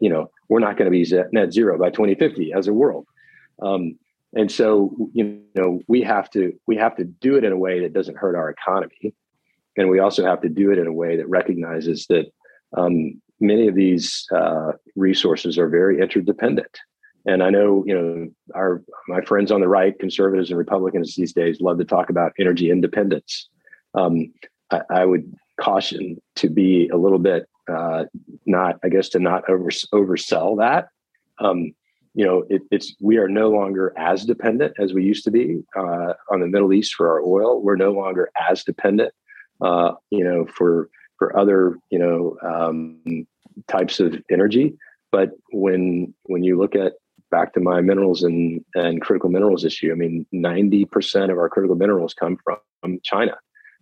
you 0.00 0.10
know, 0.10 0.30
we're 0.48 0.58
not 0.58 0.76
going 0.76 0.86
to 0.86 0.90
be 0.90 1.06
net 1.32 1.52
zero 1.52 1.78
by 1.78 1.90
2050 1.90 2.52
as 2.52 2.66
a 2.66 2.72
world. 2.72 3.06
Um, 3.62 3.96
and 4.34 4.50
so, 4.50 4.94
you 5.12 5.40
know, 5.54 5.80
we 5.86 6.02
have 6.02 6.28
to 6.30 6.52
we 6.66 6.76
have 6.76 6.96
to 6.96 7.04
do 7.04 7.36
it 7.36 7.44
in 7.44 7.52
a 7.52 7.56
way 7.56 7.80
that 7.80 7.92
doesn't 7.92 8.18
hurt 8.18 8.34
our 8.34 8.50
economy, 8.50 9.14
and 9.76 9.88
we 9.88 10.00
also 10.00 10.24
have 10.24 10.42
to 10.42 10.48
do 10.48 10.72
it 10.72 10.78
in 10.78 10.88
a 10.88 10.92
way 10.92 11.16
that 11.16 11.28
recognizes 11.28 12.06
that 12.08 12.26
um, 12.76 13.22
many 13.46 13.68
of 13.68 13.74
these 13.74 14.26
uh, 14.34 14.72
resources 14.96 15.58
are 15.58 15.68
very 15.68 16.00
interdependent. 16.00 16.78
And 17.26 17.42
I 17.42 17.50
know, 17.50 17.84
you 17.86 17.94
know, 17.94 18.28
our 18.54 18.82
my 19.08 19.22
friends 19.22 19.50
on 19.50 19.60
the 19.60 19.68
right, 19.68 19.98
conservatives 19.98 20.50
and 20.50 20.58
Republicans 20.58 21.14
these 21.14 21.32
days, 21.32 21.60
love 21.60 21.78
to 21.78 21.84
talk 21.84 22.10
about 22.10 22.32
energy 22.38 22.70
independence. 22.70 23.48
Um, 23.94 24.32
I, 24.70 24.82
I, 24.90 25.04
would 25.06 25.32
caution 25.58 26.20
to 26.36 26.50
be 26.50 26.88
a 26.88 26.96
little 26.96 27.20
bit 27.20 27.48
uh, 27.68 28.04
not, 28.44 28.78
I 28.84 28.88
guess, 28.88 29.08
to 29.10 29.20
not 29.20 29.48
over 29.48 29.70
oversell 29.92 30.58
that. 30.58 30.88
Um, 31.38 31.72
you 32.14 32.24
know, 32.24 32.44
it, 32.48 32.62
it's 32.70 32.94
we 33.00 33.16
are 33.16 33.28
no 33.28 33.50
longer 33.50 33.92
as 33.96 34.24
dependent 34.24 34.74
as 34.78 34.92
we 34.92 35.04
used 35.04 35.24
to 35.24 35.30
be 35.30 35.62
uh, 35.76 36.12
on 36.30 36.40
the 36.40 36.46
Middle 36.46 36.72
East 36.72 36.94
for 36.94 37.08
our 37.08 37.22
oil. 37.22 37.62
We're 37.62 37.76
no 37.76 37.92
longer 37.92 38.30
as 38.48 38.64
dependent, 38.64 39.14
uh, 39.62 39.92
you 40.10 40.24
know, 40.24 40.46
for 40.46 40.90
for 41.18 41.36
other 41.38 41.78
you 41.90 41.98
know 41.98 42.36
um, 42.42 43.26
types 43.68 44.00
of 44.00 44.14
energy. 44.30 44.74
But 45.12 45.30
when 45.52 46.14
when 46.24 46.42
you 46.42 46.58
look 46.58 46.74
at 46.74 46.94
back 47.30 47.52
to 47.54 47.60
my 47.60 47.80
minerals 47.80 48.22
and 48.22 48.64
and 48.74 49.00
critical 49.00 49.30
minerals 49.30 49.64
issue, 49.64 49.92
I 49.92 49.94
mean, 49.94 50.26
ninety 50.32 50.84
percent 50.84 51.30
of 51.30 51.38
our 51.38 51.48
critical 51.48 51.76
minerals 51.76 52.14
come 52.14 52.36
from 52.44 53.00
China, 53.02 53.36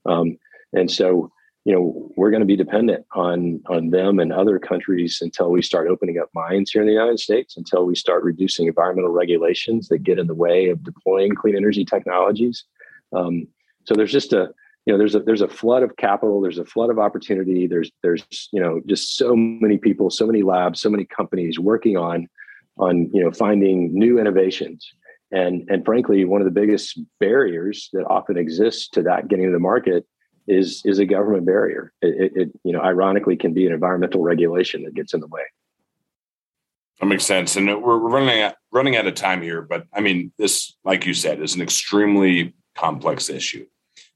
um, 0.07 0.37
and 0.73 0.91
so 0.91 1.31
you 1.65 1.73
know 1.73 2.11
we're 2.17 2.31
going 2.31 2.41
to 2.41 2.47
be 2.47 2.57
dependent 2.57 3.07
on 3.15 3.63
on 3.69 3.91
them 3.91 4.19
and 4.19 4.33
other 4.33 4.59
countries 4.59 5.19
until 5.23 5.51
we 5.51 5.63
start 5.63 5.89
opening 5.89 6.19
up 6.19 6.29
mines 6.35 6.71
here 6.71 6.83
in 6.83 6.89
the 6.89 6.95
United 6.95 7.21
States, 7.21 7.57
until 7.57 7.87
we 7.87 7.95
start 7.95 8.25
reducing 8.25 8.67
environmental 8.67 9.13
regulations 9.13 9.89
that 9.89 10.03
get 10.03 10.19
in 10.19 10.27
the 10.27 10.35
way 10.35 10.69
of 10.69 10.83
deploying 10.83 11.35
clean 11.35 11.57
energy 11.57 11.85
technologies. 11.85 12.65
Um, 13.15 13.47
so 13.85 13.95
there's 13.95 14.13
just 14.13 14.33
a 14.33 14.53
you 14.87 14.93
know 14.93 14.99
there's 14.99 15.15
a 15.15 15.21
there's 15.21 15.43
a 15.43 15.49
flood 15.49 15.83
of 15.83 15.97
capital 15.97 16.41
there's 16.41 16.59
a 16.59 16.65
flood 16.65 16.91
of 16.91 16.99
opportunity 16.99 17.67
there's 17.67 17.91
there's 18.03 18.49
you 18.53 18.61
know 18.61 18.81
just 18.87 19.17
so 19.17 19.37
many 19.37 19.79
people 19.79 20.11
so 20.11 20.27
many 20.27 20.43
labs 20.43 20.81
so 20.81 20.91
many 20.91 21.05
companies 21.05 21.59
working 21.59 21.97
on 21.97 22.29
on 22.79 23.11
you 23.13 23.23
know 23.23 23.31
finding 23.31 23.97
new 23.97 24.19
innovations. 24.19 24.93
And 25.31 25.69
and 25.71 25.85
frankly 25.85 26.25
one 26.25 26.41
of 26.41 26.45
the 26.45 26.61
biggest 26.61 26.99
barriers 27.21 27.89
that 27.93 28.05
often 28.07 28.37
exists 28.37 28.89
to 28.91 29.03
that 29.03 29.29
getting 29.29 29.47
to 29.47 29.53
the 29.53 29.59
market 29.59 30.07
is 30.47 30.83
is 30.85 30.99
a 30.99 31.07
government 31.07 31.47
barrier. 31.47 31.93
It, 32.03 32.33
it, 32.35 32.49
you 32.65 32.73
know 32.73 32.81
ironically 32.81 33.37
can 33.37 33.55
be 33.55 33.67
an 33.67 33.73
environmental 33.73 34.23
regulation 34.23 34.83
that 34.85 34.95
gets 34.95 35.15
in 35.15 35.21
the 35.21 35.29
way. 35.29 35.43
That 37.01 37.07
makes 37.07 37.25
sense. 37.25 37.57
And 37.57 37.67
we're 37.83 37.97
running 37.97 38.43
out, 38.43 38.55
running 38.71 38.97
out 38.97 39.07
of 39.07 39.15
time 39.15 39.43
here 39.43 39.63
but 39.63 39.87
i 39.93 40.01
mean 40.01 40.33
this 40.39 40.77
like 40.85 41.07
you 41.07 41.15
said 41.15 41.41
is 41.41 41.55
an 41.55 41.63
extremely 41.63 42.55
complex 42.75 43.29
issue 43.29 43.67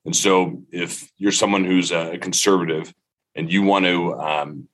and 0.06 0.14
so, 0.14 0.62
if 0.70 1.10
you're 1.18 1.32
someone 1.32 1.64
who's 1.64 1.90
a 1.90 2.16
conservative 2.18 2.94
and 3.34 3.52
you 3.52 3.62
want 3.62 3.86
to 3.86 4.14
um, 4.14 4.68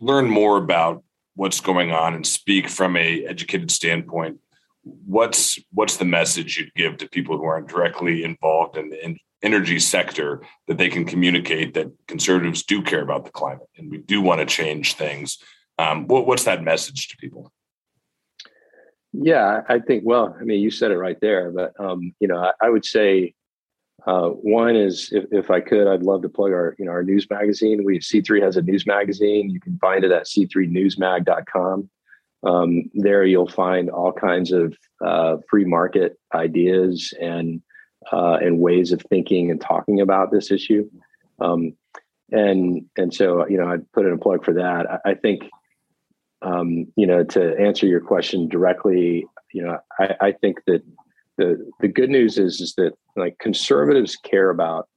learn 0.00 0.28
more 0.28 0.56
about 0.56 1.04
what's 1.36 1.60
going 1.60 1.92
on 1.92 2.14
and 2.14 2.26
speak 2.26 2.68
from 2.68 2.96
a 2.96 3.24
educated 3.24 3.70
standpoint, 3.70 4.40
what's 4.82 5.60
what's 5.72 5.96
the 5.96 6.04
message 6.04 6.58
you'd 6.58 6.74
give 6.74 6.96
to 6.98 7.08
people 7.08 7.38
who 7.38 7.44
aren't 7.44 7.68
directly 7.68 8.24
involved 8.24 8.76
in 8.76 8.90
the 8.90 9.16
energy 9.42 9.78
sector 9.78 10.42
that 10.66 10.76
they 10.76 10.88
can 10.88 11.04
communicate 11.04 11.74
that 11.74 11.86
conservatives 12.08 12.64
do 12.64 12.82
care 12.82 13.02
about 13.02 13.24
the 13.24 13.30
climate 13.30 13.68
and 13.76 13.92
we 13.92 13.98
do 13.98 14.20
want 14.20 14.40
to 14.40 14.46
change 14.46 14.94
things? 14.94 15.38
Um, 15.78 16.08
what, 16.08 16.26
what's 16.26 16.44
that 16.44 16.64
message 16.64 17.08
to 17.08 17.16
people? 17.16 17.52
Yeah, 19.12 19.62
I 19.68 19.78
think. 19.78 20.02
Well, 20.04 20.36
I 20.40 20.42
mean, 20.42 20.60
you 20.60 20.70
said 20.72 20.90
it 20.90 20.98
right 20.98 21.20
there, 21.20 21.52
but 21.52 21.78
um, 21.78 22.12
you 22.18 22.26
know, 22.26 22.38
I, 22.38 22.52
I 22.60 22.68
would 22.68 22.84
say 22.84 23.34
uh, 24.06 24.28
one 24.28 24.74
is, 24.74 25.10
if, 25.12 25.24
if, 25.30 25.50
I 25.50 25.60
could, 25.60 25.86
I'd 25.86 26.02
love 26.02 26.22
to 26.22 26.28
plug 26.28 26.52
our, 26.52 26.74
you 26.78 26.84
know, 26.84 26.90
our 26.90 27.04
news 27.04 27.28
magazine. 27.30 27.84
We 27.84 28.00
C3 28.00 28.42
has 28.42 28.56
a 28.56 28.62
news 28.62 28.86
magazine. 28.86 29.48
You 29.50 29.60
can 29.60 29.78
find 29.78 30.04
it 30.04 30.10
at 30.10 30.26
c3newsmag.com. 30.26 31.88
Um, 32.44 32.90
there, 32.94 33.24
you'll 33.24 33.48
find 33.48 33.88
all 33.90 34.12
kinds 34.12 34.50
of 34.50 34.76
uh, 35.04 35.36
free 35.48 35.64
market 35.64 36.18
ideas 36.34 37.14
and 37.20 37.62
uh, 38.10 38.38
and 38.40 38.58
ways 38.58 38.90
of 38.90 39.00
thinking 39.02 39.52
and 39.52 39.60
talking 39.60 40.00
about 40.00 40.32
this 40.32 40.50
issue. 40.50 40.90
Um, 41.40 41.76
and 42.32 42.84
and 42.96 43.14
so, 43.14 43.46
you 43.46 43.58
know, 43.58 43.68
I'd 43.68 43.90
put 43.92 44.06
in 44.06 44.12
a 44.12 44.18
plug 44.18 44.44
for 44.44 44.54
that. 44.54 44.90
I, 44.90 45.10
I 45.10 45.14
think, 45.14 45.48
um, 46.40 46.88
you 46.96 47.06
know, 47.06 47.22
to 47.22 47.56
answer 47.60 47.86
your 47.86 48.00
question 48.00 48.48
directly, 48.48 49.26
you 49.52 49.62
know, 49.62 49.78
I, 50.00 50.14
I 50.20 50.32
think 50.32 50.64
that 50.66 50.82
the 51.42 51.70
the 51.80 51.88
good 51.88 52.10
news 52.10 52.38
is 52.38 52.60
is 52.60 52.74
that 52.76 52.92
like 53.16 53.38
conservatives 53.38 54.16
care 54.16 54.50
about 54.50 54.88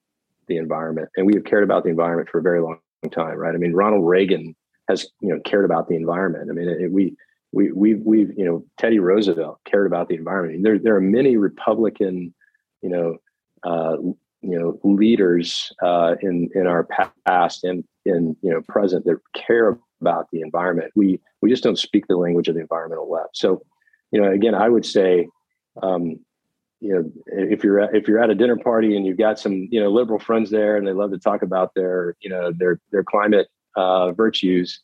the 0.48 0.58
environment, 0.58 1.10
and 1.18 1.26
we 1.26 1.34
have 1.34 1.44
cared 1.44 1.64
about 1.64 1.84
the 1.84 1.90
environment 1.90 2.30
for 2.30 2.40
a 2.40 2.44
very 2.44 2.62
long 2.62 2.80
time, 3.12 3.38
right? 3.38 3.56
I 3.56 3.58
mean, 3.58 3.74
Ronald 3.74 4.08
Reagan 4.08 4.56
has 4.90 5.08
you 5.22 5.30
know 5.30 5.40
cared 5.46 5.66
about 5.66 5.88
the 5.88 5.96
environment. 5.96 6.50
I 6.50 6.54
mean, 6.54 6.70
it, 6.70 6.92
we 6.92 7.16
we 7.52 7.72
we 7.72 7.96
we've 7.96 8.32
you 8.38 8.46
know 8.46 8.66
Teddy 8.78 9.00
Roosevelt 9.00 9.60
cared 9.66 9.88
about 9.88 10.08
the 10.10 10.16
environment. 10.16 10.64
There 10.64 10.80
there 10.80 10.96
are 10.96 11.02
many 11.02 11.38
Republican, 11.38 12.34
you 12.82 12.90
know, 12.90 13.18
uh, 13.64 13.98
you 14.42 14.60
know 14.60 14.80
leaders 14.84 15.72
uh, 15.84 16.16
in 16.22 16.50
in 16.54 16.68
our 16.68 16.88
past 17.26 17.64
and 17.64 17.84
in 18.06 18.36
you 18.42 18.52
know 18.52 18.62
present 18.68 19.06
that 19.06 19.20
care 19.34 19.80
about 20.02 20.28
the 20.32 20.42
environment. 20.42 20.92
We 20.96 21.20
we 21.42 21.50
just 21.50 21.64
don't 21.64 21.80
speak 21.80 22.08
the 22.08 22.18
language 22.18 22.48
of 22.48 22.56
the 22.56 22.62
environmental 22.62 23.10
left. 23.10 23.36
So, 23.38 23.62
you 24.12 24.22
know, 24.22 24.32
again, 24.32 24.54
I 24.54 24.70
would 24.70 24.86
say 24.86 25.28
um, 25.82 26.20
you 26.86 26.94
know, 26.94 27.12
if 27.26 27.64
you're 27.64 27.80
at, 27.80 27.96
if 27.96 28.08
you're 28.08 28.22
at 28.22 28.30
a 28.30 28.36
dinner 28.36 28.58
party 28.58 28.96
and 28.96 29.08
you've 29.08 29.18
got 29.18 29.40
some 29.40 29.68
you 29.72 29.82
know 29.82 29.90
liberal 29.90 30.20
friends 30.20 30.52
there 30.52 30.78
and 30.78 30.88
they 30.88 30.94
love 30.94 31.10
to 31.12 31.18
talk 31.18 31.42
about 31.42 31.74
their 31.74 32.16
you 32.20 32.30
know 32.30 32.52
their 32.56 32.80
their 32.92 33.04
climate 33.04 33.48
uh, 33.76 34.12
virtues, 34.12 34.82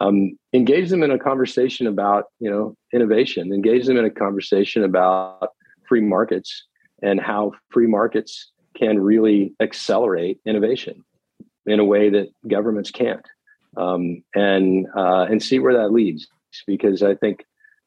um, 0.00 0.36
engage 0.52 0.90
them 0.90 1.04
in 1.04 1.12
a 1.12 1.18
conversation 1.18 1.86
about 1.86 2.24
you 2.40 2.50
know 2.50 2.76
innovation. 2.92 3.52
Engage 3.52 3.86
them 3.86 3.96
in 3.96 4.04
a 4.04 4.10
conversation 4.10 4.82
about 4.82 5.50
free 5.88 6.00
markets 6.00 6.64
and 7.02 7.20
how 7.20 7.52
free 7.70 7.86
markets 7.86 8.50
can 8.76 8.98
really 8.98 9.54
accelerate 9.60 10.40
innovation 10.44 11.04
in 11.66 11.78
a 11.78 11.84
way 11.84 12.10
that 12.10 12.28
governments 12.48 12.90
can't, 12.90 13.26
um, 13.76 14.24
and 14.34 14.88
uh, 14.96 15.26
and 15.30 15.40
see 15.40 15.60
where 15.60 15.74
that 15.74 15.92
leads. 15.92 16.26
Because 16.66 17.00
I 17.04 17.14
think, 17.14 17.44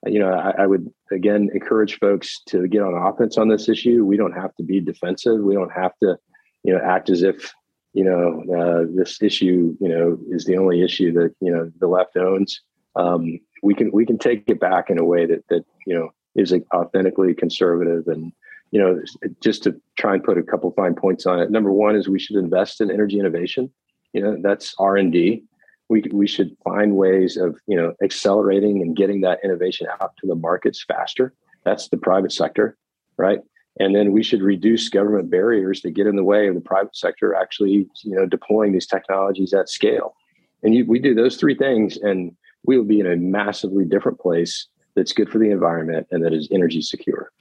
you 0.07 0.19
know, 0.19 0.31
I, 0.31 0.63
I, 0.63 0.67
would 0.67 0.91
again 1.11 1.49
encourage 1.53 1.99
folks 1.99 2.41
to 2.47 2.67
get 2.67 2.81
on 2.81 2.93
offense 2.93 3.37
on 3.37 3.49
this 3.49 3.69
issue. 3.69 4.05
We 4.05 4.17
don't 4.17 4.33
have 4.33 4.55
to 4.55 4.63
be 4.63 4.79
defensive. 4.79 5.39
We 5.39 5.53
don't 5.53 5.71
have 5.71 5.91
to, 6.03 6.17
you 6.63 6.73
know, 6.73 6.81
act 6.83 7.09
as 7.09 7.23
if 7.23 7.53
you 7.93 8.03
know 8.03 8.43
uh, 8.55 8.85
this 8.95 9.21
issue, 9.21 9.75
you 9.79 9.89
know, 9.89 10.17
is 10.29 10.45
the 10.45 10.57
only 10.57 10.83
issue 10.83 11.13
that 11.13 11.33
you 11.41 11.51
know 11.51 11.71
the 11.79 11.87
left 11.87 12.17
owns. 12.17 12.61
Um, 12.95 13.39
we 13.63 13.73
can 13.73 13.91
we 13.91 14.05
can 14.05 14.17
take 14.17 14.43
it 14.47 14.59
back 14.59 14.89
in 14.89 14.99
a 14.99 15.05
way 15.05 15.25
that 15.25 15.43
that 15.49 15.63
you 15.85 15.95
know 15.95 16.09
is 16.35 16.53
authentically 16.73 17.33
conservative 17.33 18.07
and 18.07 18.31
you 18.71 18.79
know 18.79 19.01
just 19.41 19.63
to 19.63 19.75
try 19.97 20.13
and 20.13 20.23
put 20.23 20.37
a 20.37 20.43
couple 20.43 20.71
fine 20.71 20.93
points 20.93 21.25
on 21.25 21.39
it 21.39 21.51
number 21.51 21.71
one 21.71 21.95
is 21.95 22.07
we 22.07 22.19
should 22.19 22.35
invest 22.35 22.79
in 22.79 22.91
energy 22.91 23.19
innovation 23.19 23.71
you 24.13 24.21
know 24.21 24.37
that's 24.41 24.75
r&d 24.77 25.43
we, 25.89 26.03
we 26.11 26.27
should 26.27 26.55
find 26.63 26.95
ways 26.95 27.37
of 27.37 27.57
you 27.67 27.75
know 27.75 27.93
accelerating 28.03 28.81
and 28.81 28.95
getting 28.95 29.21
that 29.21 29.39
innovation 29.43 29.87
out 30.01 30.13
to 30.19 30.27
the 30.27 30.35
markets 30.35 30.83
faster 30.87 31.33
that's 31.63 31.89
the 31.89 31.97
private 31.97 32.31
sector 32.31 32.77
right 33.17 33.39
and 33.79 33.95
then 33.95 34.11
we 34.11 34.23
should 34.23 34.41
reduce 34.41 34.89
government 34.89 35.29
barriers 35.29 35.81
that 35.81 35.91
get 35.91 36.07
in 36.07 36.15
the 36.15 36.23
way 36.23 36.47
of 36.47 36.55
the 36.55 36.61
private 36.61 36.95
sector 36.95 37.35
actually 37.35 37.87
you 38.03 38.15
know 38.15 38.25
deploying 38.25 38.73
these 38.73 38.87
technologies 38.87 39.53
at 39.53 39.69
scale 39.69 40.15
and 40.63 40.73
you, 40.75 40.85
we 40.85 40.99
do 40.99 41.13
those 41.13 41.37
three 41.37 41.55
things 41.55 41.97
and 41.97 42.35
we 42.65 42.77
will 42.77 42.85
be 42.85 42.99
in 42.99 43.07
a 43.07 43.15
massively 43.15 43.85
different 43.85 44.19
place 44.19 44.67
that's 44.95 45.13
good 45.13 45.29
for 45.29 45.39
the 45.39 45.49
environment 45.49 46.07
and 46.11 46.23
that 46.23 46.33
is 46.33 46.47
energy 46.51 46.81
secure. 46.81 47.31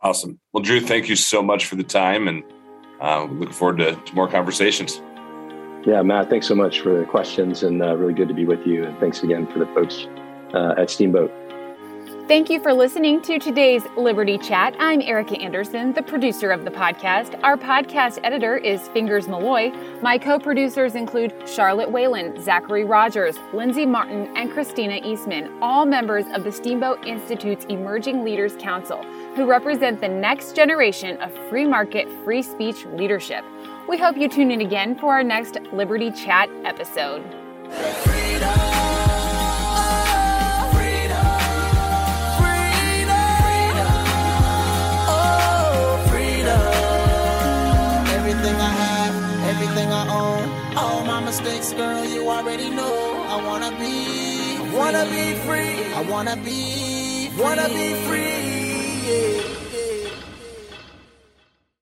Awesome. 0.00 0.38
Well, 0.52 0.62
Drew, 0.62 0.80
thank 0.80 1.08
you 1.08 1.16
so 1.16 1.42
much 1.42 1.66
for 1.66 1.76
the 1.76 1.82
time 1.82 2.28
and 2.28 2.44
uh, 3.00 3.24
look 3.24 3.52
forward 3.52 3.78
to, 3.78 3.96
to, 3.96 4.14
more 4.14 4.28
conversations. 4.28 5.00
Yeah, 5.86 6.00
Matt, 6.02 6.30
thanks 6.30 6.46
so 6.46 6.54
much 6.54 6.80
for 6.80 6.98
the 6.98 7.04
questions 7.04 7.62
and 7.62 7.82
uh, 7.82 7.94
really 7.96 8.14
good 8.14 8.28
to 8.28 8.34
be 8.34 8.46
with 8.46 8.66
you. 8.66 8.84
And 8.84 8.98
thanks 8.98 9.22
again 9.22 9.46
for 9.46 9.58
the 9.58 9.66
folks 9.66 10.06
uh, 10.54 10.74
at 10.78 10.88
Steamboat. 10.88 11.30
Thank 12.26 12.48
you 12.48 12.58
for 12.58 12.72
listening 12.72 13.20
to 13.22 13.38
today's 13.38 13.82
Liberty 13.98 14.38
Chat. 14.38 14.74
I'm 14.78 15.02
Erica 15.02 15.38
Anderson, 15.38 15.92
the 15.92 16.00
producer 16.00 16.50
of 16.52 16.64
the 16.64 16.70
podcast. 16.70 17.38
Our 17.42 17.58
podcast 17.58 18.18
editor 18.24 18.56
is 18.56 18.88
Fingers 18.88 19.28
Malloy. 19.28 19.72
My 20.00 20.16
co 20.16 20.38
producers 20.38 20.94
include 20.94 21.34
Charlotte 21.46 21.90
Whalen, 21.90 22.42
Zachary 22.42 22.84
Rogers, 22.84 23.38
Lindsay 23.52 23.84
Martin, 23.84 24.34
and 24.38 24.50
Christina 24.50 25.00
Eastman, 25.04 25.52
all 25.60 25.84
members 25.84 26.24
of 26.32 26.44
the 26.44 26.52
Steamboat 26.52 27.06
Institute's 27.06 27.66
Emerging 27.66 28.24
Leaders 28.24 28.56
Council, 28.58 29.02
who 29.36 29.44
represent 29.44 30.00
the 30.00 30.08
next 30.08 30.56
generation 30.56 31.18
of 31.18 31.30
free 31.50 31.66
market, 31.66 32.08
free 32.24 32.40
speech 32.40 32.86
leadership. 32.86 33.44
We 33.86 33.98
hope 33.98 34.16
you 34.16 34.28
tune 34.28 34.50
in 34.50 34.60
again 34.62 34.96
for 34.98 35.12
our 35.12 35.22
next 35.22 35.58
Liberty 35.72 36.10
Chat 36.10 36.48
episode. 36.64 37.22
Freedom. 38.02 38.48
Freedom. 40.72 41.28
Oh, 45.06 46.06
freedom. 46.08 46.74
Everything 48.16 48.56
I 48.56 48.72
have, 48.82 49.14
everything 49.54 49.88
I 49.92 50.08
own. 50.08 50.76
All 50.78 51.04
my 51.04 51.20
mistakes, 51.20 51.74
girl, 51.74 52.04
you 52.06 52.28
already 52.28 52.70
know. 52.70 53.26
I 53.28 53.44
wanna 53.44 53.70
be, 53.78 54.56
I 54.56 54.74
wanna 54.74 55.04
be 55.10 55.34
free. 55.44 55.92
I 55.92 56.00
wanna 56.10 56.36
be, 56.36 57.30
wanna 57.38 57.68
be 57.68 57.94
free. 58.06 59.63